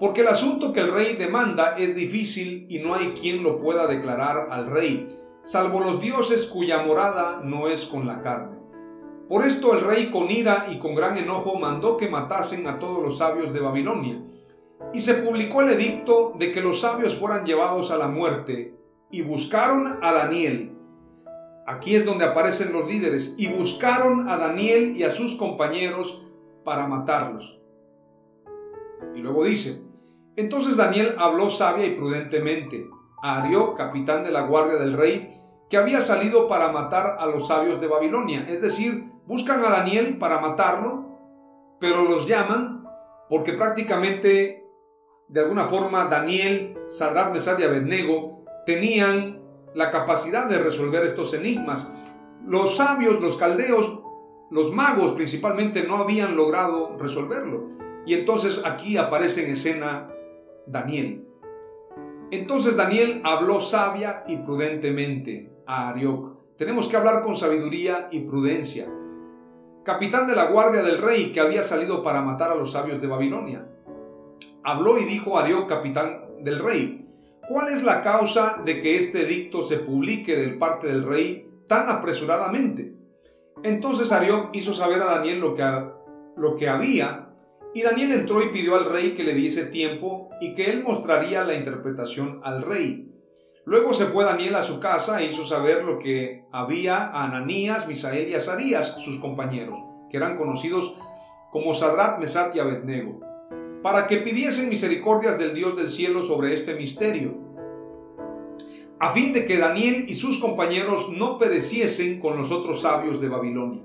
[0.00, 3.86] Porque el asunto que el rey demanda es difícil y no hay quien lo pueda
[3.86, 5.06] declarar al rey
[5.44, 8.58] salvo los dioses cuya morada no es con la carne.
[9.28, 13.00] Por esto el rey con ira y con gran enojo mandó que matasen a todos
[13.00, 14.20] los sabios de Babilonia.
[14.92, 18.74] Y se publicó el edicto de que los sabios fueran llevados a la muerte,
[19.12, 20.76] y buscaron a Daniel.
[21.68, 26.24] Aquí es donde aparecen los líderes, y buscaron a Daniel y a sus compañeros
[26.64, 27.60] para matarlos.
[29.14, 29.82] Y luego dice,
[30.34, 32.88] entonces Daniel habló sabia y prudentemente,
[33.22, 35.28] a Arió, capitán de la guardia del rey,
[35.68, 38.46] que había salido para matar a los sabios de Babilonia.
[38.48, 41.18] Es decir, buscan a Daniel para matarlo,
[41.78, 42.88] pero los llaman
[43.28, 44.64] porque prácticamente,
[45.28, 49.37] de alguna forma, Daniel, Sadrach, Mesad y Abednego tenían
[49.74, 51.90] la capacidad de resolver estos enigmas.
[52.44, 54.02] Los sabios, los caldeos,
[54.50, 57.68] los magos principalmente no habían logrado resolverlo.
[58.06, 60.08] Y entonces aquí aparece en escena
[60.66, 61.26] Daniel.
[62.30, 66.38] Entonces Daniel habló sabia y prudentemente a Arioc.
[66.56, 68.88] Tenemos que hablar con sabiduría y prudencia.
[69.84, 73.06] Capitán de la guardia del rey que había salido para matar a los sabios de
[73.06, 73.66] Babilonia.
[74.62, 77.07] habló y dijo a Arioc, capitán del rey,
[77.48, 81.88] ¿cuál es la causa de que este edicto se publique del parte del rey tan
[81.88, 82.94] apresuradamente?
[83.62, 85.64] Entonces Arioc hizo saber a Daniel lo que,
[86.36, 87.34] lo que había,
[87.74, 91.44] y Daniel entró y pidió al rey que le diese tiempo y que él mostraría
[91.44, 93.12] la interpretación al rey.
[93.64, 97.86] Luego se fue Daniel a su casa e hizo saber lo que había a Ananías,
[97.86, 99.78] Misael y Azarías, sus compañeros,
[100.10, 100.96] que eran conocidos
[101.52, 103.20] como Sadrat, Mesat y Abednego,
[103.82, 107.36] para que pidiesen misericordias del Dios del cielo sobre este misterio,
[108.98, 113.28] a fin de que Daniel y sus compañeros no pereciesen con los otros sabios de
[113.28, 113.82] Babilonia.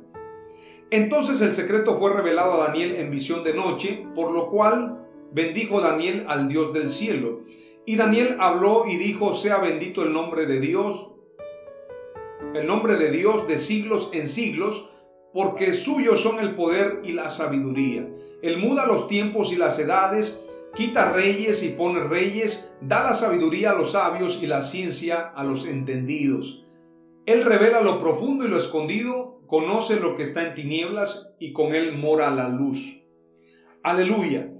[0.90, 5.82] Entonces el secreto fue revelado a Daniel en visión de noche, por lo cual bendijo
[5.82, 7.42] Daniel al Dios del cielo.
[7.86, 11.12] Y Daniel habló y dijo, sea bendito el nombre de Dios,
[12.54, 14.92] el nombre de Dios de siglos en siglos,
[15.34, 18.08] porque suyos son el poder y la sabiduría.
[18.44, 23.72] Él muda los tiempos y las edades, quita reyes y pone reyes, da la sabiduría
[23.72, 26.66] a los sabios y la ciencia a los entendidos.
[27.26, 31.74] Él revela lo profundo y lo escondido, conoce lo que está en tinieblas y con
[31.74, 33.06] él mora la luz.
[33.82, 34.52] Aleluya.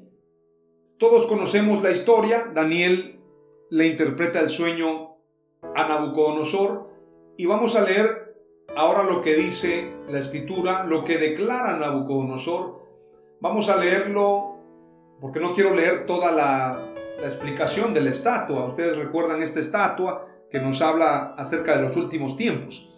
[0.98, 3.20] Todos conocemos la historia, Daniel
[3.70, 5.18] le interpreta el sueño
[5.76, 6.90] a Nabucodonosor
[7.38, 8.38] y vamos a leer
[8.78, 12.83] ahora lo que dice la escritura, lo que declara Nabucodonosor.
[13.44, 14.56] Vamos a leerlo
[15.20, 18.66] porque no quiero leer toda la, explicación de la estatua.
[18.66, 22.90] Ustedes recuerdan esta estatua que nos habla acerca de los últimos tiempos,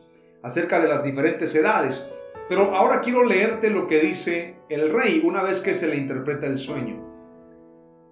[0.43, 2.11] acerca de las diferentes edades.
[2.47, 6.45] Pero ahora quiero leerte lo que dice el rey una vez que se le interpreta
[6.45, 7.03] el sueño.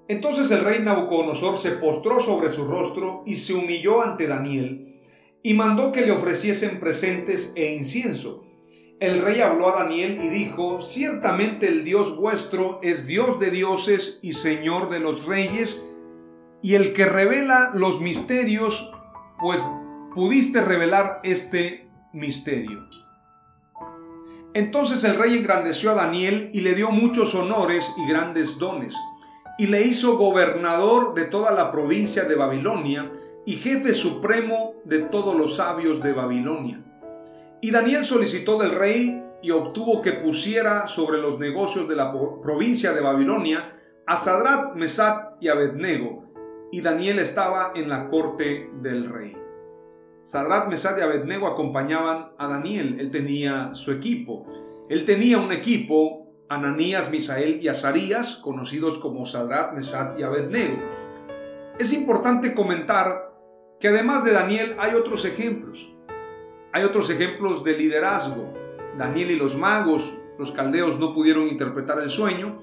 [0.07, 4.99] Entonces el rey Nabucodonosor se postró sobre su rostro y se humilló ante Daniel
[5.43, 8.42] y mandó que le ofreciesen presentes e incienso.
[9.03, 14.19] El rey habló a Daniel y dijo, ciertamente el Dios vuestro es Dios de dioses
[14.21, 15.83] y Señor de los reyes,
[16.61, 18.93] y el que revela los misterios,
[19.41, 19.61] pues
[20.15, 22.87] pudiste revelar este misterio.
[24.53, 28.95] Entonces el rey engrandeció a Daniel y le dio muchos honores y grandes dones
[29.59, 33.09] y le hizo gobernador de toda la provincia de Babilonia
[33.45, 36.92] y jefe supremo de todos los sabios de Babilonia.
[37.63, 42.91] Y Daniel solicitó del rey y obtuvo que pusiera sobre los negocios de la provincia
[42.91, 46.25] de Babilonia a Sadrat, Mesat y Abednego,
[46.73, 49.37] y Daniel estaba en la corte del rey.
[50.23, 54.45] Sadrat, Mesat y Abednego acompañaban a Daniel, él tenía su equipo.
[54.89, 60.79] Él tenía un equipo Ananías, Misael y Azarías, conocidos como Sadrat, Mesat y Abednego.
[61.79, 63.33] Es importante comentar
[63.79, 65.93] que además de Daniel hay otros ejemplos.
[66.73, 68.51] Hay otros ejemplos de liderazgo.
[68.97, 72.59] Daniel y los magos, los caldeos no pudieron interpretar el sueño,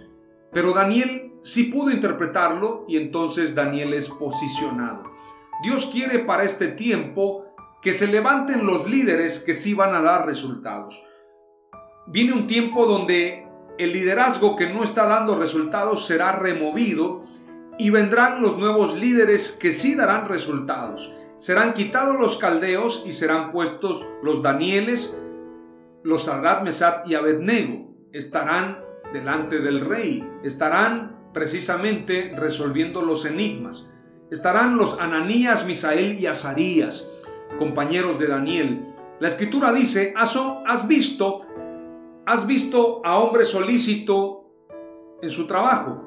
[0.52, 5.04] pero Daniel sí pudo interpretarlo y entonces Daniel es posicionado.
[5.62, 7.46] Dios quiere para este tiempo
[7.82, 11.04] que se levanten los líderes que sí van a dar resultados.
[12.08, 13.46] Viene un tiempo donde
[13.78, 17.24] el liderazgo que no está dando resultados será removido
[17.78, 21.12] y vendrán los nuevos líderes que sí darán resultados.
[21.40, 25.20] Serán quitados los caldeos y serán puestos los Danieles,
[26.04, 27.88] los Sadrat, Mesat y Abednego.
[28.12, 33.88] Estarán delante del rey, estarán precisamente resolviendo los enigmas.
[34.30, 37.10] Estarán los Ananías, Misael y Azarías,
[37.58, 38.94] compañeros de Daniel.
[39.18, 41.42] La escritura dice, has visto
[42.26, 44.44] ¿Has visto a hombre solícito
[45.20, 46.04] en su trabajo?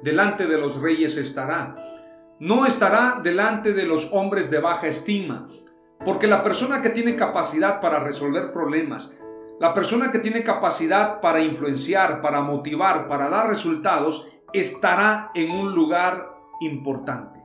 [0.00, 1.74] Delante de los reyes estará.
[2.38, 5.46] No estará delante de los hombres de baja estima,
[6.04, 9.18] porque la persona que tiene capacidad para resolver problemas,
[9.58, 15.74] la persona que tiene capacidad para influenciar, para motivar, para dar resultados, estará en un
[15.74, 17.42] lugar importante.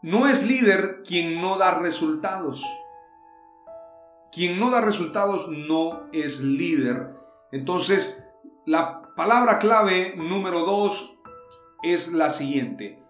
[0.00, 2.64] No es líder quien no da resultados.
[4.32, 7.10] Quien no da resultados no es líder.
[7.52, 8.24] Entonces,
[8.64, 11.20] la palabra clave número dos
[11.82, 13.02] es la siguiente.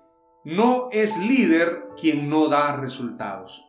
[0.50, 3.68] No es líder quien no da resultados.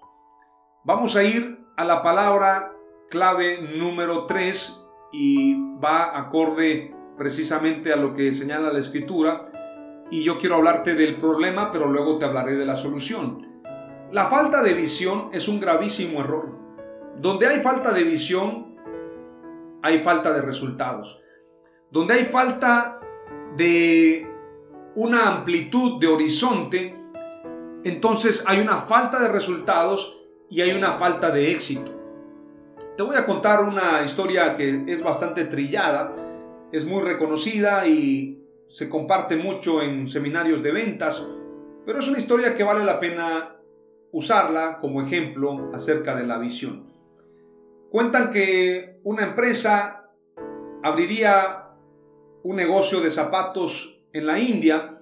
[0.85, 2.71] Vamos a ir a la palabra
[3.09, 9.41] clave número tres y va acorde precisamente a lo que señala la escritura.
[10.09, 13.61] Y yo quiero hablarte del problema, pero luego te hablaré de la solución.
[14.13, 16.57] La falta de visión es un gravísimo error.
[17.17, 18.77] Donde hay falta de visión,
[19.83, 21.19] hay falta de resultados.
[21.91, 23.01] Donde hay falta
[23.57, 24.28] de
[24.99, 26.93] una amplitud de horizonte,
[27.85, 30.19] entonces hay una falta de resultados
[30.49, 31.97] y hay una falta de éxito.
[32.97, 36.13] Te voy a contar una historia que es bastante trillada,
[36.73, 38.35] es muy reconocida y,
[38.67, 41.27] se comparte mucho en seminarios de ventas,
[41.87, 43.55] pero es una historia que vale la pena
[44.11, 46.85] usarla como ejemplo acerca de la visión.
[47.89, 50.11] Cuentan que una empresa
[50.83, 51.69] abriría
[52.43, 54.99] un negocio de zapatos en la India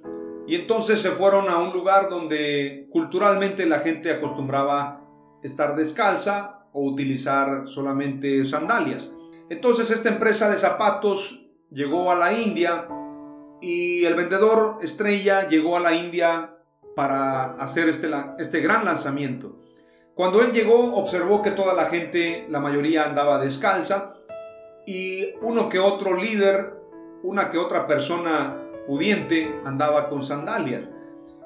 [0.48, 5.02] y entonces se fueron a un lugar donde culturalmente la gente acostumbraba
[5.44, 9.14] estar descalza o utilizar solamente sandalias.
[9.50, 12.88] Entonces esta empresa de zapatos llegó a la India
[13.62, 16.56] y el vendedor estrella llegó a la India
[16.96, 19.60] para hacer este, este gran lanzamiento.
[20.14, 24.16] Cuando él llegó observó que toda la gente, la mayoría andaba descalza
[24.86, 26.74] y uno que otro líder,
[27.22, 30.94] una que otra persona pudiente andaba con sandalias.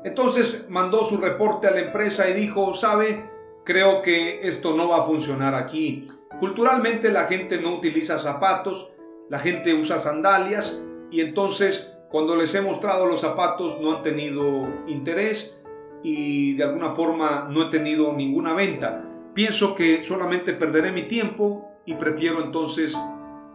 [0.04, 3.30] Entonces mandó su reporte a la empresa y dijo, sabe,
[3.66, 6.08] creo que esto no va a funcionar aquí.
[6.40, 8.92] Culturalmente la gente no utiliza zapatos,
[9.30, 14.68] la gente usa sandalias y entonces cuando les he mostrado los zapatos no han tenido
[14.88, 15.62] interés
[16.04, 19.08] y de alguna forma no he tenido ninguna venta.
[19.34, 22.98] Pienso que solamente perderé mi tiempo y prefiero entonces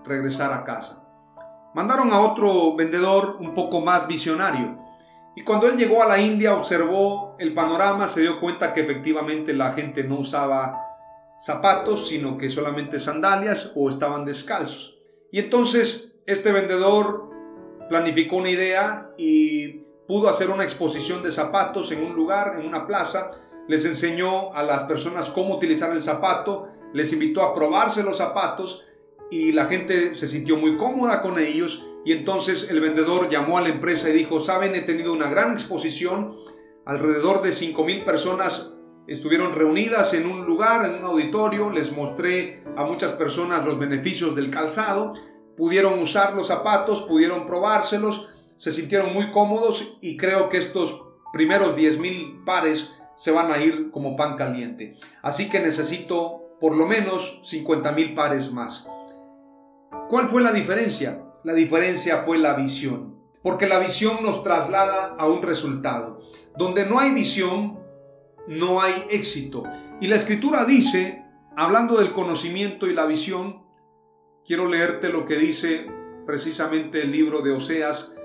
[0.04, 1.05] regresar a casa.
[1.76, 4.78] Mandaron a otro vendedor un poco más visionario.
[5.36, 9.52] Y cuando él llegó a la India observó el panorama, se dio cuenta que efectivamente
[9.52, 10.80] la gente no usaba
[11.38, 14.98] zapatos, sino que solamente sandalias o estaban descalzos.
[15.30, 17.28] Y entonces este vendedor
[17.90, 22.86] planificó una idea y pudo hacer una exposición de zapatos en un lugar, en una
[22.86, 23.32] plaza,
[23.68, 28.86] les enseñó a las personas cómo utilizar el zapato, les invitó a probarse los zapatos
[29.30, 33.62] y la gente se sintió muy cómoda con ellos y entonces el vendedor llamó a
[33.62, 36.36] la empresa y dijo, saben, he tenido una gran exposición,
[36.84, 38.74] alrededor de 5.000 personas
[39.08, 44.36] estuvieron reunidas en un lugar, en un auditorio, les mostré a muchas personas los beneficios
[44.36, 45.14] del calzado,
[45.56, 51.02] pudieron usar los zapatos, pudieron probárselos, se sintieron muy cómodos y creo que estos
[51.32, 54.96] primeros 10.000 pares se van a ir como pan caliente.
[55.22, 58.88] Así que necesito por lo menos 50.000 pares más.
[60.08, 61.22] ¿Cuál fue la diferencia?
[61.44, 63.16] La diferencia fue la visión.
[63.42, 66.20] Porque la visión nos traslada a un resultado.
[66.56, 67.78] Donde no hay visión,
[68.48, 69.64] no hay éxito.
[70.00, 71.24] Y la escritura dice,
[71.56, 73.62] hablando del conocimiento y la visión,
[74.44, 75.86] quiero leerte lo que dice
[76.26, 78.16] precisamente el libro de Oseas.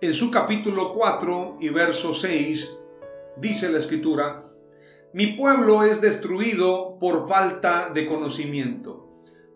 [0.00, 2.76] En su capítulo 4 y verso 6
[3.36, 4.46] dice la escritura,
[5.12, 9.09] mi pueblo es destruido por falta de conocimiento.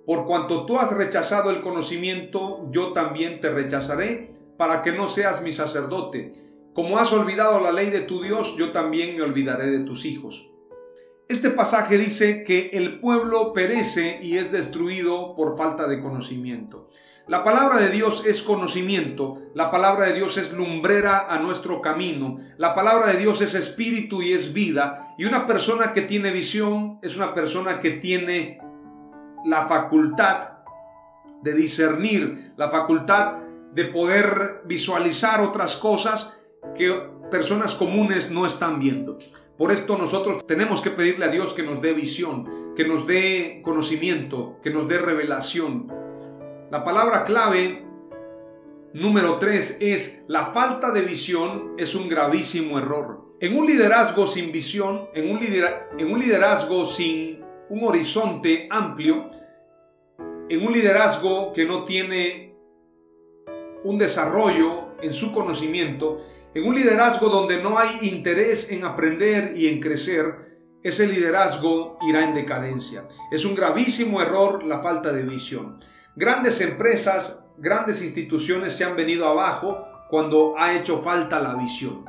[0.07, 5.42] Por cuanto tú has rechazado el conocimiento, yo también te rechazaré, para que no seas
[5.42, 6.30] mi sacerdote.
[6.74, 10.50] Como has olvidado la ley de tu Dios, yo también me olvidaré de tus hijos.
[11.26, 16.90] Este pasaje dice que el pueblo perece y es destruido por falta de conocimiento.
[17.26, 22.36] La palabra de Dios es conocimiento, la palabra de Dios es lumbrera a nuestro camino,
[22.59, 26.98] la palabra de Dios es espíritu y es vida, y una persona que tiene visión
[27.00, 28.59] es una persona que tiene
[29.45, 30.55] la facultad
[31.42, 33.38] de discernir, la facultad
[33.72, 36.92] de poder visualizar otras cosas que
[37.30, 39.18] personas comunes no están viendo.
[39.59, 43.61] Por esto nosotros tenemos que pedirle a Dios que nos dé visión, que nos dé
[43.62, 45.92] conocimiento, que nos dé revelación.
[46.70, 47.84] La palabra clave
[48.92, 53.24] número 3 es la falta de visión es un gravísimo error.
[53.40, 57.43] En un liderazgo sin visión, en un, en un liderazgo sin
[57.75, 59.31] un horizonte amplio,
[60.49, 62.55] en un liderazgo que no tiene
[63.83, 66.18] un desarrollo en su conocimiento,
[66.55, 70.55] en un liderazgo donde no hay interés en aprender y en crecer,
[70.85, 73.09] ese liderazgo irá en decadencia.
[73.33, 75.81] Es un gravísimo error la falta de visión.
[76.14, 82.05] Grandes empresas, grandes instituciones se han venido abajo cuando ha hecho falta la visión.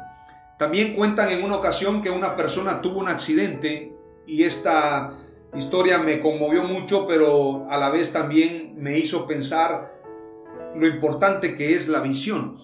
[0.60, 3.96] También cuentan en una ocasión que una persona tuvo un accidente
[4.28, 5.25] y esta
[5.56, 9.96] historia me conmovió mucho, pero a la vez también me hizo pensar
[10.76, 12.58] lo importante que es la visión.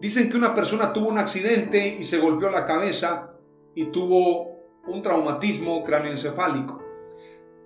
[0.00, 3.34] Dicen que una persona tuvo un accidente y se golpeó la cabeza
[3.74, 6.82] y tuvo un traumatismo cráneoencefálico.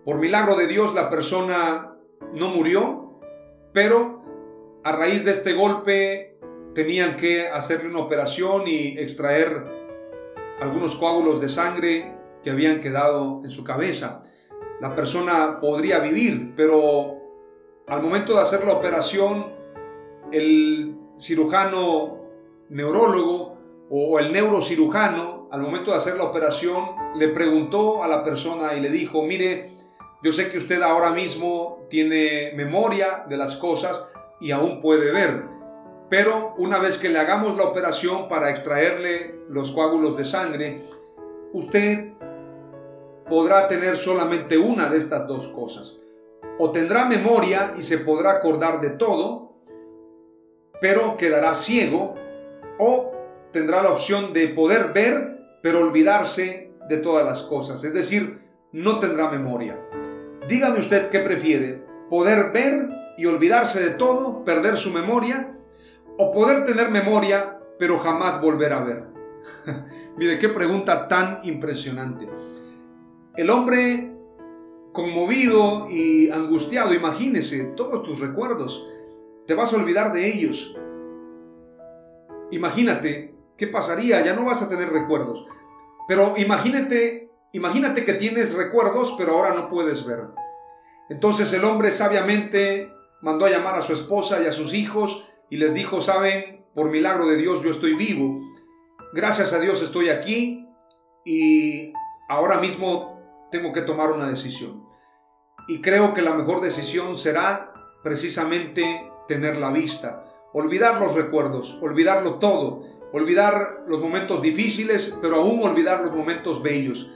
[0.04, 1.96] Por milagro de Dios la persona
[2.34, 3.20] no murió,
[3.72, 4.24] pero
[4.82, 6.38] a raíz de este golpe
[6.74, 9.64] tenían que hacerle una operación y extraer
[10.60, 14.22] algunos coágulos de sangre que habían quedado en su cabeza.
[14.82, 17.16] La persona podría vivir, pero
[17.86, 19.46] al momento de hacer la operación,
[20.32, 22.18] el cirujano
[22.68, 23.58] neurólogo
[23.88, 28.80] o el neurocirujano, al momento de hacer la operación, le preguntó a la persona y
[28.80, 29.76] le dijo, mire,
[30.20, 35.44] yo sé que usted ahora mismo tiene memoria de las cosas y aún puede ver,
[36.10, 40.82] pero una vez que le hagamos la operación para extraerle los coágulos de sangre,
[41.52, 42.14] usted
[43.28, 45.98] podrá tener solamente una de estas dos cosas.
[46.58, 49.56] O tendrá memoria y se podrá acordar de todo,
[50.80, 52.14] pero quedará ciego,
[52.78, 53.12] o
[53.52, 57.84] tendrá la opción de poder ver, pero olvidarse de todas las cosas.
[57.84, 58.38] Es decir,
[58.72, 59.78] no tendrá memoria.
[60.48, 65.56] Dígame usted qué prefiere, poder ver y olvidarse de todo, perder su memoria,
[66.18, 69.04] o poder tener memoria pero jamás volver a ver.
[70.16, 72.28] Mire, qué pregunta tan impresionante.
[73.36, 74.12] El hombre
[74.92, 78.86] conmovido y angustiado, imagínese todos tus recuerdos,
[79.46, 80.76] te vas a olvidar de ellos.
[82.50, 85.46] Imagínate qué pasaría, ya no vas a tener recuerdos.
[86.06, 90.26] Pero imagínate, imagínate que tienes recuerdos, pero ahora no puedes ver.
[91.08, 95.56] Entonces el hombre sabiamente mandó a llamar a su esposa y a sus hijos y
[95.56, 98.40] les dijo, saben, por milagro de Dios yo estoy vivo,
[99.14, 100.66] gracias a Dios estoy aquí
[101.24, 101.92] y
[102.28, 103.11] ahora mismo
[103.52, 104.82] tengo que tomar una decisión.
[105.68, 107.72] Y creo que la mejor decisión será
[108.02, 108.82] precisamente
[109.28, 112.82] tener la vista, olvidar los recuerdos, olvidarlo todo,
[113.12, 117.12] olvidar los momentos difíciles, pero aún olvidar los momentos bellos.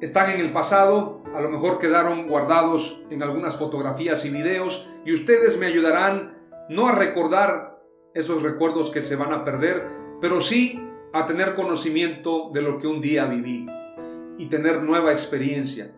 [0.00, 5.12] Están en el pasado, a lo mejor quedaron guardados en algunas fotografías y videos y
[5.12, 6.36] ustedes me ayudarán
[6.68, 7.78] no a recordar
[8.14, 9.86] esos recuerdos que se van a perder,
[10.20, 10.82] pero sí
[11.12, 13.66] a tener conocimiento de lo que un día viví
[14.42, 15.94] y tener nueva experiencia,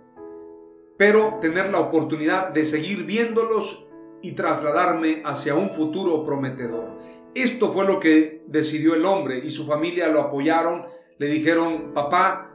[0.99, 3.89] pero tener la oportunidad de seguir viéndolos
[4.21, 6.99] y trasladarme hacia un futuro prometedor.
[7.35, 10.85] Esto fue lo que decidió el hombre y su familia lo apoyaron,
[11.17, 12.55] le dijeron, papá,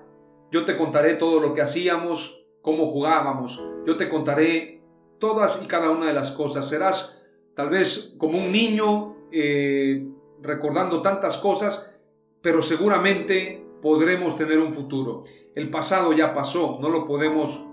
[0.52, 4.84] yo te contaré todo lo que hacíamos, cómo jugábamos, yo te contaré
[5.18, 7.24] todas y cada una de las cosas, serás
[7.56, 10.08] tal vez como un niño eh,
[10.40, 11.96] recordando tantas cosas,
[12.44, 15.24] pero seguramente podremos tener un futuro.
[15.60, 17.66] El pasado ya pasó, no lo podemos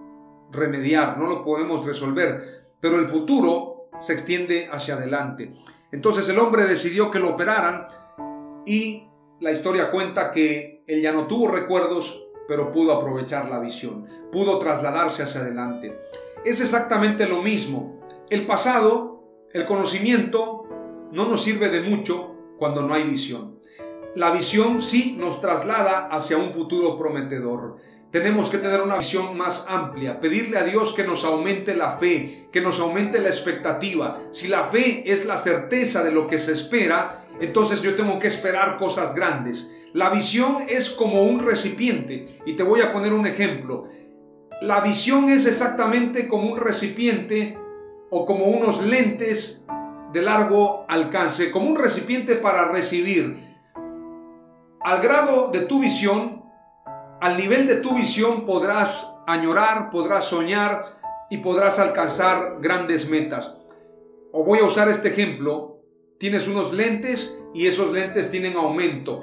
[0.50, 5.54] remediar, no lo podemos resolver, pero el futuro se extiende hacia adelante.
[5.92, 7.86] Entonces el hombre decidió que lo operaran
[8.66, 9.06] y
[9.38, 14.58] la historia cuenta que él ya no tuvo recuerdos, pero pudo aprovechar la visión, pudo
[14.58, 15.96] trasladarse hacia adelante.
[16.44, 18.00] Es exactamente lo mismo.
[18.30, 20.64] El pasado, el conocimiento,
[21.12, 23.55] no nos sirve de mucho cuando no hay visión
[24.16, 27.76] la visión sí nos traslada hacia un futuro prometedor.
[28.10, 32.48] Tenemos que tener una visión más amplia, pedirle a Dios que nos aumente la fe,
[32.50, 34.22] que nos aumente la expectativa.
[34.30, 38.28] Si la fe es la certeza de lo que se espera, entonces yo tengo que
[38.28, 39.70] esperar cosas grandes.
[39.92, 43.84] La visión es como un recipiente y te voy a poner un ejemplo.
[44.62, 47.58] La visión es exactamente como un recipiente
[48.08, 49.66] o como unos lentes
[50.14, 53.45] de largo alcance, como un recipiente para recibir
[54.82, 56.44] al grado de tu visión,
[57.20, 60.84] al nivel de tu visión podrás añorar, podrás soñar
[61.30, 63.60] y podrás alcanzar grandes metas.
[64.32, 65.82] O voy a usar este ejemplo.
[66.18, 69.22] Tienes unos lentes y esos lentes tienen aumento.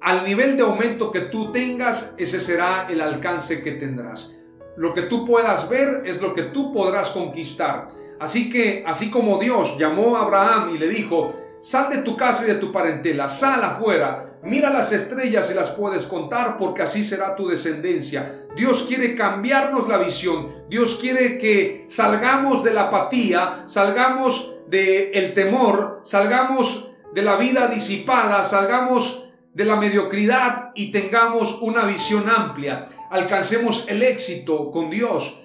[0.00, 4.36] Al nivel de aumento que tú tengas, ese será el alcance que tendrás.
[4.76, 7.88] Lo que tú puedas ver es lo que tú podrás conquistar.
[8.20, 12.44] Así que, así como Dios llamó a Abraham y le dijo, Sal de tu casa
[12.44, 17.02] y de tu parentela, sal afuera, mira las estrellas y las puedes contar porque así
[17.02, 18.46] será tu descendencia.
[18.56, 25.34] Dios quiere cambiarnos la visión, Dios quiere que salgamos de la apatía, salgamos del el
[25.34, 32.84] temor, salgamos de la vida disipada, salgamos de la mediocridad y tengamos una visión amplia,
[33.10, 35.42] alcancemos el éxito con Dios,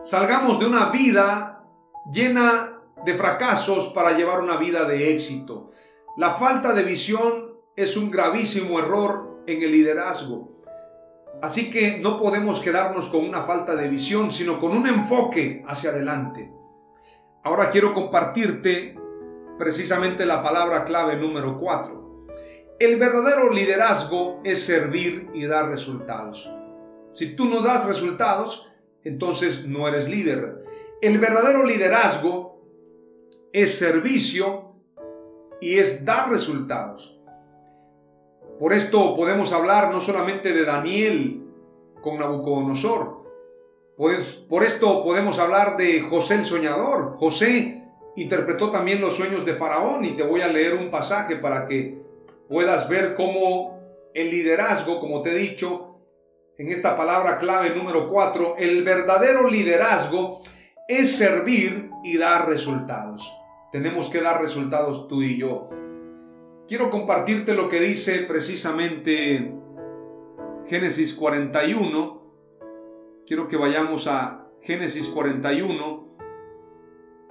[0.00, 1.64] salgamos de una vida
[2.12, 2.77] llena de
[3.16, 5.70] fracasos para llevar una vida de éxito.
[6.16, 10.62] La falta de visión es un gravísimo error en el liderazgo.
[11.40, 15.90] Así que no podemos quedarnos con una falta de visión, sino con un enfoque hacia
[15.90, 16.52] adelante.
[17.44, 18.96] Ahora quiero compartirte
[19.56, 22.26] precisamente la palabra clave número 4.
[22.80, 26.50] El verdadero liderazgo es servir y dar resultados.
[27.12, 28.70] Si tú no das resultados,
[29.04, 30.64] entonces no eres líder.
[31.00, 32.47] El verdadero liderazgo
[33.52, 34.74] es servicio
[35.60, 37.18] y es dar resultados.
[38.58, 41.44] Por esto podemos hablar no solamente de Daniel
[42.02, 43.18] con Nabucodonosor,
[43.96, 47.16] pues por esto podemos hablar de José el soñador.
[47.16, 47.84] José
[48.16, 52.00] interpretó también los sueños de Faraón y te voy a leer un pasaje para que
[52.48, 53.78] puedas ver cómo
[54.14, 55.96] el liderazgo, como te he dicho,
[56.56, 60.40] en esta palabra clave número 4, el verdadero liderazgo
[60.88, 63.34] es servir y dar resultados.
[63.70, 65.68] tenemos que dar resultados tú y yo.
[66.66, 69.54] Quiero compartirte lo que dice precisamente
[70.66, 72.22] Génesis 41.
[73.26, 76.16] Quiero que vayamos a Génesis 41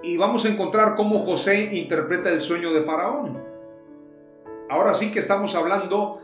[0.03, 3.43] y vamos a encontrar cómo José interpreta el sueño de Faraón.
[4.69, 6.19] Ahora sí que estamos hablando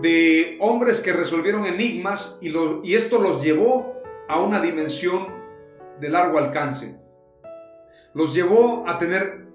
[0.00, 2.50] de hombres que resolvieron enigmas y,
[2.82, 5.41] y esto los llevó a una dimensión
[6.00, 6.98] de largo alcance.
[8.14, 9.46] Los llevó a tener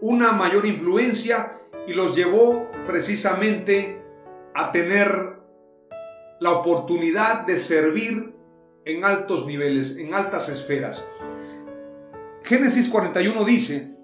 [0.00, 1.50] una mayor influencia
[1.86, 4.02] y los llevó precisamente
[4.54, 5.40] a tener
[6.40, 8.34] la oportunidad de servir
[8.84, 11.08] en altos niveles, en altas esferas.
[12.42, 13.94] Génesis 41 dice,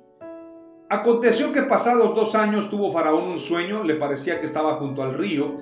[0.89, 5.14] Aconteció que pasados dos años tuvo Faraón un sueño, le parecía que estaba junto al
[5.14, 5.57] río,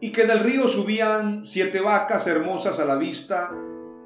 [0.00, 3.52] y que del río subían siete vacas hermosas a la vista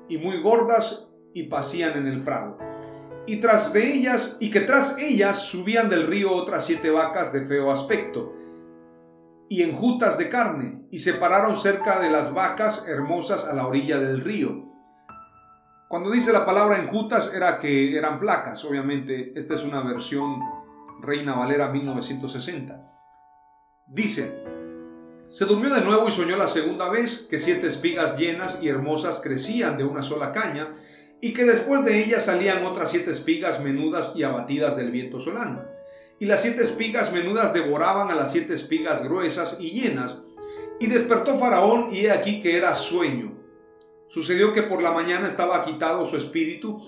[0.08, 2.58] y muy gordas y pasían en el prado.
[3.26, 7.46] Y tras de ellas, y que tras ellas subían del río otras siete vacas de
[7.46, 8.34] feo aspecto,
[9.50, 13.98] y enjutas de carne, y se pararon cerca de las vacas hermosas a la orilla
[13.98, 14.68] del río.
[15.88, 20.40] Cuando dice la palabra enjutas era que eran flacas, obviamente esta es una versión
[21.00, 22.92] Reina Valera 1960.
[23.86, 24.44] Dice,
[25.28, 29.20] se durmió de nuevo y soñó la segunda vez que siete espigas llenas y hermosas
[29.22, 30.72] crecían de una sola caña,
[31.20, 35.78] y que después de ellas salían otras siete espigas menudas y abatidas del viento solano
[36.20, 40.24] y las siete espigas menudas devoraban a las siete espigas gruesas y llenas.
[40.80, 43.36] Y despertó Faraón y he aquí que era sueño.
[44.08, 46.80] Sucedió que por la mañana estaba agitado su espíritu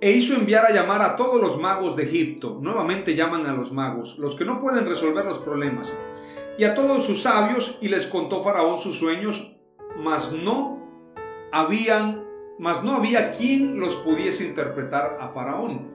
[0.00, 2.58] e hizo enviar a llamar a todos los magos de Egipto.
[2.60, 5.94] Nuevamente llaman a los magos, los que no pueden resolver los problemas.
[6.58, 9.56] Y a todos sus sabios y les contó Faraón sus sueños,
[9.96, 10.82] mas no
[11.52, 12.23] habían,
[12.58, 15.92] mas no había quien los pudiese interpretar a Faraón.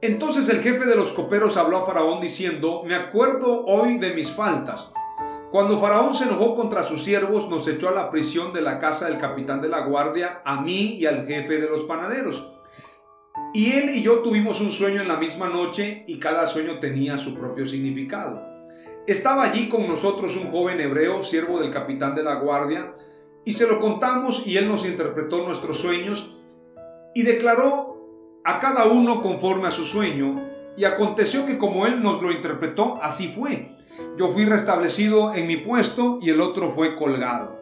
[0.00, 4.30] Entonces el jefe de los coperos habló a Faraón diciendo, me acuerdo hoy de mis
[4.30, 4.92] faltas.
[5.50, 9.08] Cuando Faraón se enojó contra sus siervos, nos echó a la prisión de la casa
[9.08, 12.52] del capitán de la guardia, a mí y al jefe de los panaderos.
[13.54, 17.16] Y él y yo tuvimos un sueño en la misma noche y cada sueño tenía
[17.16, 18.42] su propio significado.
[19.06, 22.94] Estaba allí con nosotros un joven hebreo, siervo del capitán de la guardia,
[23.46, 26.36] y se lo contamos y él nos interpretó nuestros sueños
[27.14, 27.96] y declaró
[28.44, 30.42] a cada uno conforme a su sueño,
[30.76, 33.74] y aconteció que como él nos lo interpretó, así fue.
[34.18, 37.58] Yo fui restablecido en mi puesto y el otro fue colgado.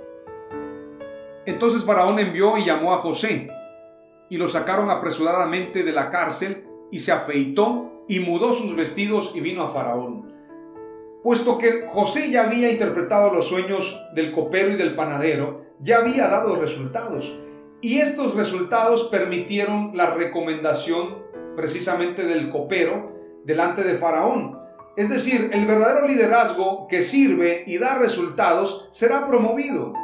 [1.46, 3.48] Entonces Faraón envió y llamó a José,
[4.28, 9.40] y lo sacaron apresuradamente de la cárcel, y se afeitó, y mudó sus vestidos y
[9.40, 10.33] vino a Faraón.
[11.24, 16.28] Puesto que José ya había interpretado los sueños del copero y del panadero, ya había
[16.28, 17.40] dado resultados.
[17.80, 21.24] Y estos resultados permitieron la recomendación
[21.56, 23.16] precisamente del copero
[23.46, 24.58] delante de Faraón.
[24.98, 29.94] Es decir, el verdadero liderazgo que sirve y da resultados será promovido.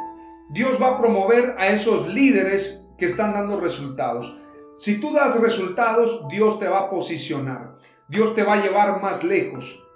[0.49, 4.39] Dios va a promover a esos líderes que están dando resultados.
[4.75, 7.77] Si tú das resultados, Dios te va a posicionar.
[8.07, 9.87] Dios te va a llevar más lejos.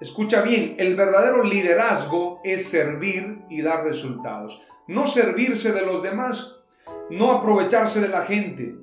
[0.00, 4.62] Escucha bien, el verdadero liderazgo es servir y dar resultados.
[4.86, 6.56] No servirse de los demás,
[7.10, 8.76] no aprovecharse de la gente.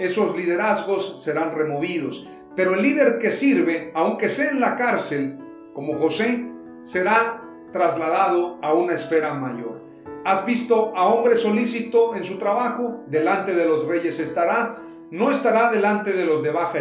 [0.00, 2.28] Esos liderazgos serán removidos.
[2.56, 5.38] Pero el líder que sirve, aunque sea en la cárcel,
[5.72, 6.44] como José,
[6.82, 9.80] será trasladado a una esfera mayor.
[10.24, 13.04] ¿Has visto a hombre solícito en su trabajo?
[13.06, 14.74] Delante de los reyes estará,
[15.12, 16.80] no estará delante de los de baja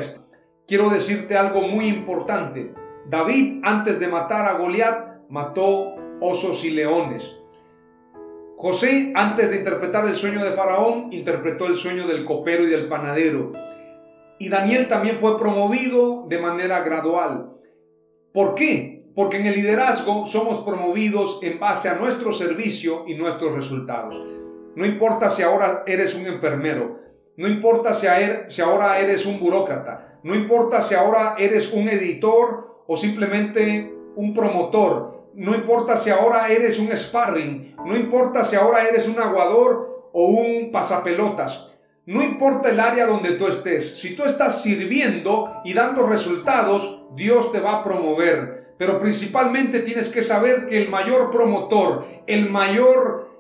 [0.68, 2.74] Quiero decirte algo muy importante.
[3.08, 7.40] David, antes de matar a Goliat, mató osos y leones.
[8.58, 12.88] José, antes de interpretar el sueño de Faraón, interpretó el sueño del copero y del
[12.88, 13.52] panadero.
[14.40, 17.52] Y Daniel también fue promovido de manera gradual.
[18.34, 19.08] ¿Por qué?
[19.14, 24.20] Porque en el liderazgo somos promovidos en base a nuestro servicio y nuestros resultados.
[24.76, 27.00] No importa si ahora eres un enfermero,
[27.38, 28.08] no importa si
[28.62, 35.32] ahora eres un burócrata, no importa si ahora eres un editor o simplemente un promotor,
[35.36, 40.28] no importa si ahora eres un sparring, no importa si ahora eres un aguador o
[40.28, 46.08] un pasapelotas, no importa el área donde tú estés, si tú estás sirviendo y dando
[46.08, 48.76] resultados, Dios te va a promover.
[48.78, 53.32] Pero principalmente tienes que saber que el mayor promotor, el mayor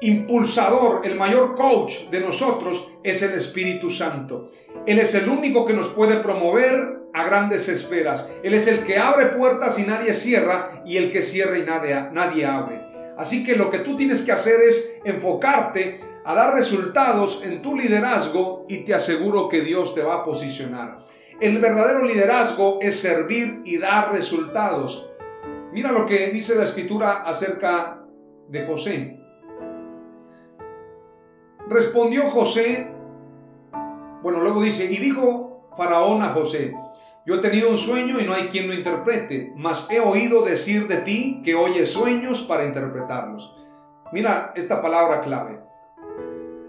[0.00, 4.48] impulsador, el mayor coach de nosotros es el Espíritu Santo.
[4.86, 8.32] Él es el único que nos puede promover a grandes esferas.
[8.42, 12.10] Él es el que abre puertas y nadie cierra y el que cierra y nadie,
[12.12, 12.86] nadie abre.
[13.16, 17.76] Así que lo que tú tienes que hacer es enfocarte a dar resultados en tu
[17.76, 20.98] liderazgo y te aseguro que Dios te va a posicionar.
[21.40, 25.10] El verdadero liderazgo es servir y dar resultados.
[25.72, 28.04] Mira lo que dice la escritura acerca
[28.48, 29.20] de José.
[31.68, 32.88] Respondió José,
[34.22, 36.74] bueno, luego dice, y dijo Faraón a José,
[37.26, 40.88] yo he tenido un sueño y no hay quien lo interprete, mas he oído decir
[40.88, 43.56] de ti que oyes sueños para interpretarlos.
[44.12, 45.58] Mira esta palabra clave.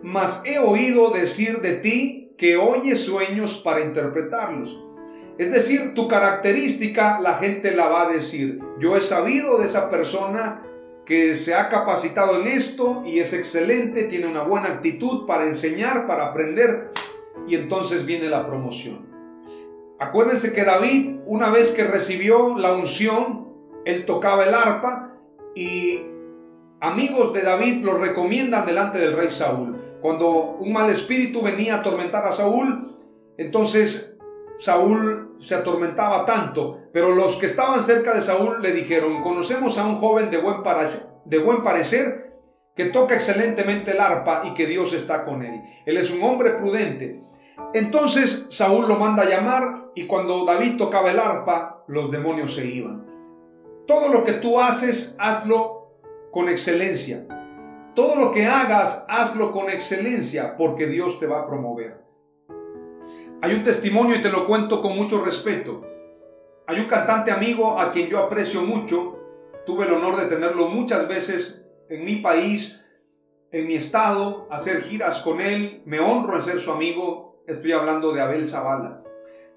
[0.02, 4.82] Mas he oído decir de ti que oyes sueños para interpretarlos.
[5.38, 8.60] Es decir, tu característica la gente la va a decir.
[8.80, 10.62] Yo he sabido de esa persona
[11.06, 16.08] que se ha capacitado en esto y es excelente, tiene una buena actitud para enseñar,
[16.08, 16.92] para aprender
[17.46, 19.05] y entonces viene la promoción.
[20.00, 23.48] Acuérdense que David, una vez que recibió la unción,
[23.86, 25.14] él tocaba el arpa
[25.56, 26.02] y
[26.82, 29.82] amigos de David lo recomiendan delante del rey Saúl.
[30.02, 32.96] Cuando un mal espíritu venía a atormentar a Saúl,
[33.38, 34.18] entonces
[34.58, 39.86] Saúl se atormentaba tanto, pero los que estaban cerca de Saúl le dijeron, conocemos a
[39.86, 40.58] un joven de buen,
[41.26, 42.34] de buen parecer
[42.76, 45.62] que toca excelentemente el arpa y que Dios está con él.
[45.86, 47.22] Él es un hombre prudente.
[47.74, 52.66] Entonces Saúl lo manda a llamar y cuando David tocaba el arpa, los demonios se
[52.66, 53.06] iban.
[53.88, 56.00] Todo lo que tú haces, hazlo
[56.32, 57.28] con excelencia.
[57.94, 62.04] Todo lo que hagas, hazlo con excelencia porque Dios te va a promover.
[63.42, 65.86] Hay un testimonio y te lo cuento con mucho respeto.
[66.68, 69.20] Hay un cantante amigo a quien yo aprecio mucho.
[69.66, 72.84] Tuve el honor de tenerlo muchas veces en mi país,
[73.52, 75.84] en mi estado, hacer giras con él.
[75.86, 79.04] Me honro en ser su amigo Estoy hablando de Abel Zavala.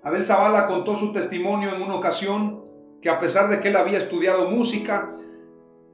[0.02, 2.62] Abel Zavala contó su testimonio en una ocasión
[3.00, 5.16] que a pesar de que él había estudiado música,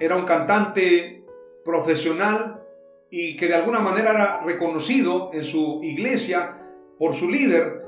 [0.00, 1.24] era un cantante
[1.64, 2.64] profesional
[3.10, 6.60] y que de alguna manera era reconocido en su iglesia
[6.98, 7.84] por su líder,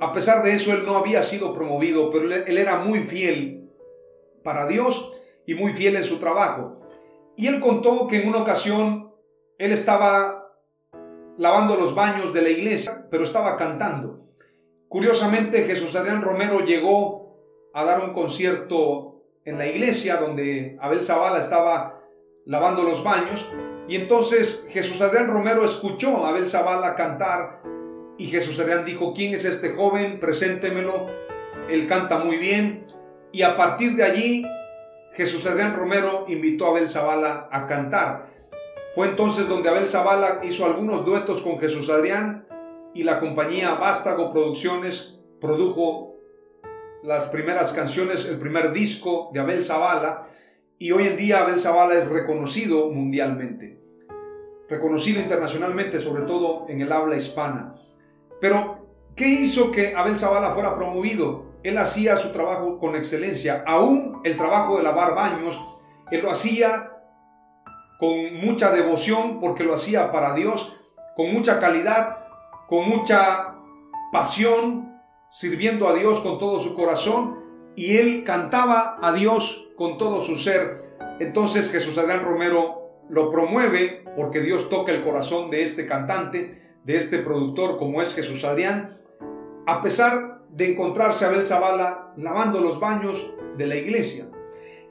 [0.00, 3.70] a pesar de eso él no había sido promovido, pero él era muy fiel
[4.42, 6.80] para Dios y muy fiel en su trabajo.
[7.36, 9.10] Y él contó que en una ocasión
[9.56, 10.41] él estaba
[11.38, 14.28] lavando los baños de la iglesia, pero estaba cantando.
[14.88, 17.38] Curiosamente, Jesús Adrián Romero llegó
[17.74, 22.00] a dar un concierto en la iglesia donde Abel Zavala estaba
[22.44, 23.50] lavando los baños
[23.88, 27.62] y entonces Jesús Adrián Romero escuchó a Abel Zavala cantar
[28.18, 30.20] y Jesús Adrián dijo, ¿quién es este joven?
[30.20, 31.08] Preséntemelo.
[31.68, 32.86] Él canta muy bien.
[33.32, 34.46] Y a partir de allí,
[35.12, 38.26] Jesús Adrián Romero invitó a Abel Zavala a cantar.
[38.94, 42.46] Fue entonces donde Abel Zavala hizo algunos duetos con Jesús Adrián
[42.92, 46.16] y la compañía Vástago Producciones produjo
[47.02, 50.20] las primeras canciones, el primer disco de Abel Zavala
[50.78, 53.80] y hoy en día Abel Zavala es reconocido mundialmente,
[54.68, 57.74] reconocido internacionalmente, sobre todo en el habla hispana.
[58.42, 61.46] Pero, ¿qué hizo que Abel Zavala fuera promovido?
[61.62, 65.64] Él hacía su trabajo con excelencia, aún el trabajo de lavar baños,
[66.10, 66.90] él lo hacía
[68.02, 70.82] con mucha devoción porque lo hacía para Dios,
[71.14, 72.26] con mucha calidad,
[72.66, 73.54] con mucha
[74.10, 75.00] pasión,
[75.30, 77.38] sirviendo a Dios con todo su corazón
[77.76, 80.78] y él cantaba a Dios con todo su ser.
[81.20, 86.96] Entonces Jesús Adrián Romero lo promueve porque Dios toca el corazón de este cantante, de
[86.96, 89.00] este productor como es Jesús Adrián,
[89.64, 94.31] a pesar de encontrarse a Abel Zavala lavando los baños de la iglesia.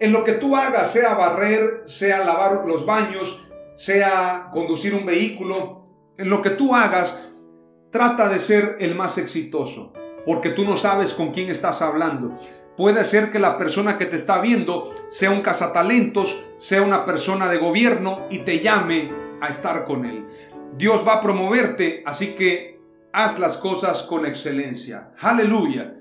[0.02, 5.86] En lo que tú hagas, sea barrer, sea lavar los baños, sea conducir un vehículo,
[6.18, 7.36] en lo que tú hagas,
[7.92, 9.94] trata de ser el más exitoso,
[10.26, 12.36] porque tú no sabes con quién estás hablando.
[12.76, 17.48] Puede ser que la persona que te está viendo sea un cazatalentos, sea una persona
[17.48, 20.28] de gobierno y te llame a estar con él.
[20.76, 22.82] Dios va a promoverte, así que
[23.14, 25.12] haz las cosas con excelencia.
[25.20, 25.94] Aleluya.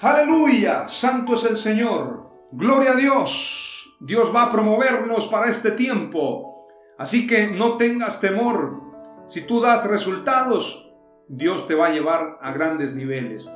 [0.00, 0.88] Aleluya.
[0.88, 2.23] Santo es el Señor.
[2.56, 3.96] Gloria a Dios.
[3.98, 6.54] Dios va a promovernos para este tiempo.
[6.96, 8.80] Así que no tengas temor.
[9.26, 10.94] Si tú das resultados,
[11.26, 13.50] Dios te va a llevar a grandes niveles.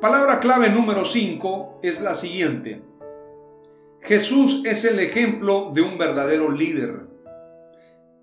[0.00, 2.82] Palabra clave número 5 es la siguiente.
[4.00, 7.08] Jesús es el ejemplo de un verdadero líder.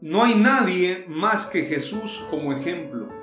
[0.01, 3.18] No hay nadie más que Jesús como ejemplo.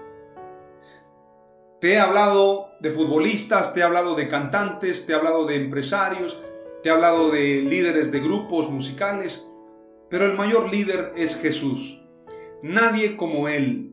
[1.81, 6.43] Te he hablado de futbolistas, te he hablado de cantantes, te he hablado de empresarios,
[6.83, 9.47] te he hablado de líderes de grupos musicales,
[10.09, 12.03] pero el mayor líder es Jesús.
[12.63, 13.93] Nadie como Él.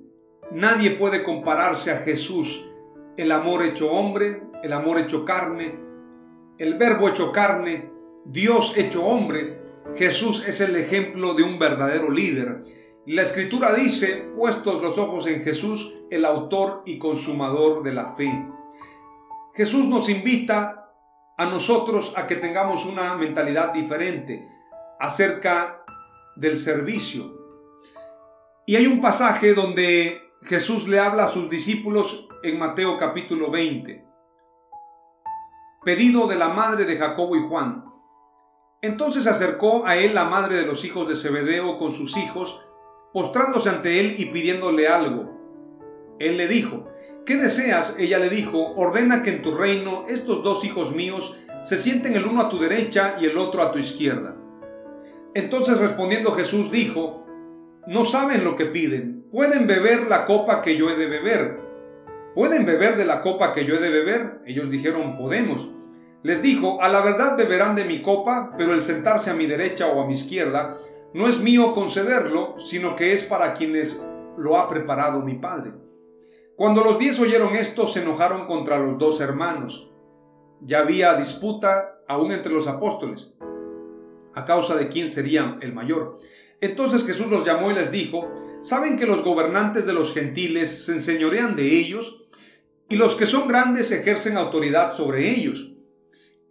[0.51, 2.69] Nadie puede compararse a Jesús,
[3.17, 5.79] el amor hecho hombre, el amor hecho carne,
[6.57, 7.91] el verbo hecho carne,
[8.25, 9.61] Dios hecho hombre.
[9.95, 12.63] Jesús es el ejemplo de un verdadero líder.
[13.05, 18.47] La escritura dice, puestos los ojos en Jesús, el autor y consumador de la fe.
[19.53, 20.89] Jesús nos invita
[21.37, 24.47] a nosotros a que tengamos una mentalidad diferente
[25.01, 25.83] acerca
[26.37, 27.29] del servicio.
[28.65, 34.05] Y hay un pasaje donde Jesús le habla a sus discípulos en Mateo capítulo 20.
[35.83, 37.83] Pedido de la madre de Jacobo y Juan.
[38.81, 42.65] Entonces se acercó a él la madre de los hijos de Zebedeo con sus hijos,
[43.13, 45.29] postrándose ante él y pidiéndole algo.
[46.19, 46.89] Él le dijo,
[47.25, 47.95] ¿qué deseas?
[47.99, 52.25] Ella le dijo, ordena que en tu reino estos dos hijos míos se sienten el
[52.25, 54.35] uno a tu derecha y el otro a tu izquierda.
[55.35, 57.25] Entonces respondiendo Jesús dijo,
[57.87, 61.61] no saben lo que piden, pueden beber la copa que yo he de beber.
[62.35, 64.41] ¿Pueden beber de la copa que yo he de beber?
[64.45, 65.71] Ellos dijeron, podemos.
[66.23, 69.87] Les dijo, a la verdad beberán de mi copa, pero el sentarse a mi derecha
[69.87, 70.77] o a mi izquierda
[71.13, 74.05] no es mío concederlo, sino que es para quienes
[74.37, 75.73] lo ha preparado mi Padre.
[76.55, 79.91] Cuando los diez oyeron esto, se enojaron contra los dos hermanos.
[80.61, 83.31] Ya había disputa aún entre los apóstoles,
[84.33, 86.17] a causa de quién sería el mayor.
[86.61, 90.93] Entonces Jesús los llamó y les dijo, ¿saben que los gobernantes de los gentiles se
[90.93, 92.25] enseñorean de ellos?
[92.87, 95.72] Y los que son grandes ejercen autoridad sobre ellos.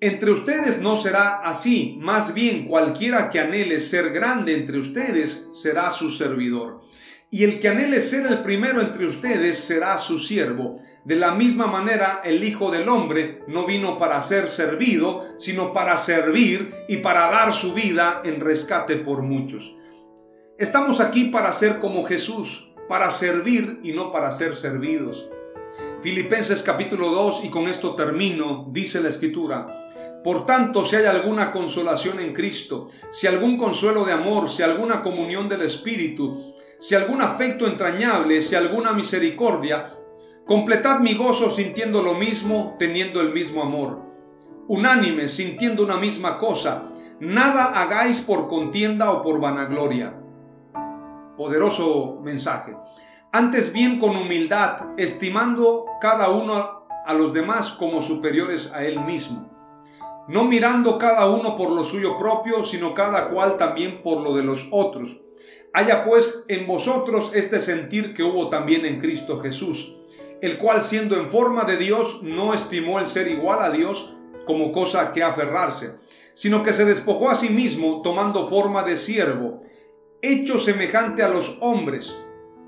[0.03, 5.93] Entre ustedes no será así, más bien cualquiera que anhele ser grande entre ustedes será
[5.93, 6.81] su servidor.
[7.31, 10.81] Y el que anhele ser el primero entre ustedes será su siervo.
[11.05, 15.97] De la misma manera, el Hijo del Hombre no vino para ser servido, sino para
[15.97, 19.77] servir y para dar su vida en rescate por muchos.
[20.59, 25.31] Estamos aquí para ser como Jesús, para servir y no para ser servidos.
[26.03, 29.87] Filipenses capítulo 2, y con esto termino, dice la escritura,
[30.25, 35.01] por tanto, si hay alguna consolación en Cristo, si algún consuelo de amor, si alguna
[35.01, 39.95] comunión del Espíritu, si algún afecto entrañable, si alguna misericordia,
[40.45, 44.03] completad mi gozo sintiendo lo mismo, teniendo el mismo amor.
[44.67, 46.91] Unánime, sintiendo una misma cosa,
[47.21, 50.15] nada hagáis por contienda o por vanagloria.
[51.37, 52.75] Poderoso mensaje.
[53.33, 59.53] Antes bien con humildad, estimando cada uno a los demás como superiores a él mismo
[60.29, 64.43] no mirando cada uno por lo suyo propio, sino cada cual también por lo de
[64.43, 65.21] los otros.
[65.73, 69.97] Haya pues en vosotros este sentir que hubo también en Cristo Jesús,
[70.41, 74.17] el cual siendo en forma de Dios no estimó el ser igual a Dios
[74.47, 75.95] como cosa que aferrarse,
[76.35, 79.61] sino que se despojó a sí mismo tomando forma de siervo,
[80.21, 82.23] hecho semejante a los hombres,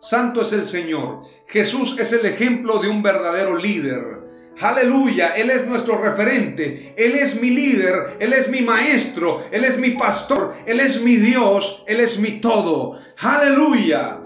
[0.00, 1.20] Santo es el Señor.
[1.46, 4.26] Jesús es el ejemplo de un verdadero líder
[4.60, 9.78] Aleluya, Él es nuestro referente, Él es mi líder, Él es mi maestro, Él es
[9.78, 12.98] mi pastor, Él es mi Dios, Él es mi todo.
[13.20, 14.22] Aleluya.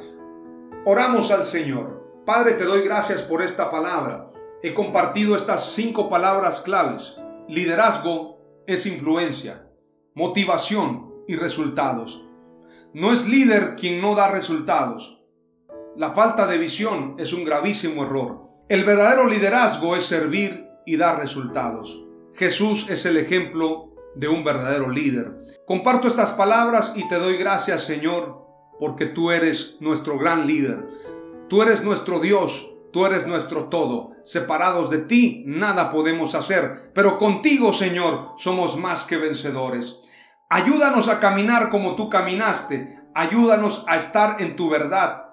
[0.84, 2.22] Oramos al Señor.
[2.24, 4.30] Padre, te doy gracias por esta palabra.
[4.62, 7.18] He compartido estas cinco palabras claves.
[7.48, 9.66] Liderazgo es influencia,
[10.14, 12.24] motivación y resultados.
[12.94, 15.19] No es líder quien no da resultados.
[15.96, 18.44] La falta de visión es un gravísimo error.
[18.68, 22.06] El verdadero liderazgo es servir y dar resultados.
[22.34, 25.36] Jesús es el ejemplo de un verdadero líder.
[25.66, 28.46] Comparto estas palabras y te doy gracias, Señor,
[28.78, 30.86] porque tú eres nuestro gran líder.
[31.48, 34.12] Tú eres nuestro Dios, tú eres nuestro todo.
[34.24, 40.02] Separados de ti, nada podemos hacer, pero contigo, Señor, somos más que vencedores.
[40.48, 42.96] Ayúdanos a caminar como tú caminaste.
[43.12, 45.29] Ayúdanos a estar en tu verdad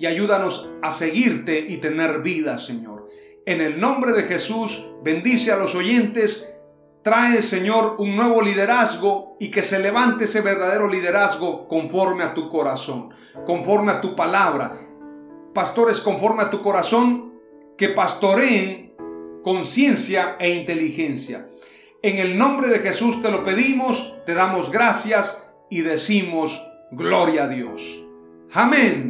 [0.00, 3.06] y ayúdanos a seguirte y tener vida, Señor.
[3.44, 6.56] En el nombre de Jesús, bendice a los oyentes,
[7.02, 12.48] trae, Señor, un nuevo liderazgo y que se levante ese verdadero liderazgo conforme a tu
[12.48, 13.10] corazón,
[13.46, 14.80] conforme a tu palabra.
[15.52, 17.34] Pastores, conforme a tu corazón,
[17.76, 18.94] que pastoreen
[19.42, 21.46] con ciencia e inteligencia.
[22.02, 27.48] En el nombre de Jesús te lo pedimos, te damos gracias y decimos gloria a
[27.48, 28.06] Dios.
[28.54, 29.09] Amén.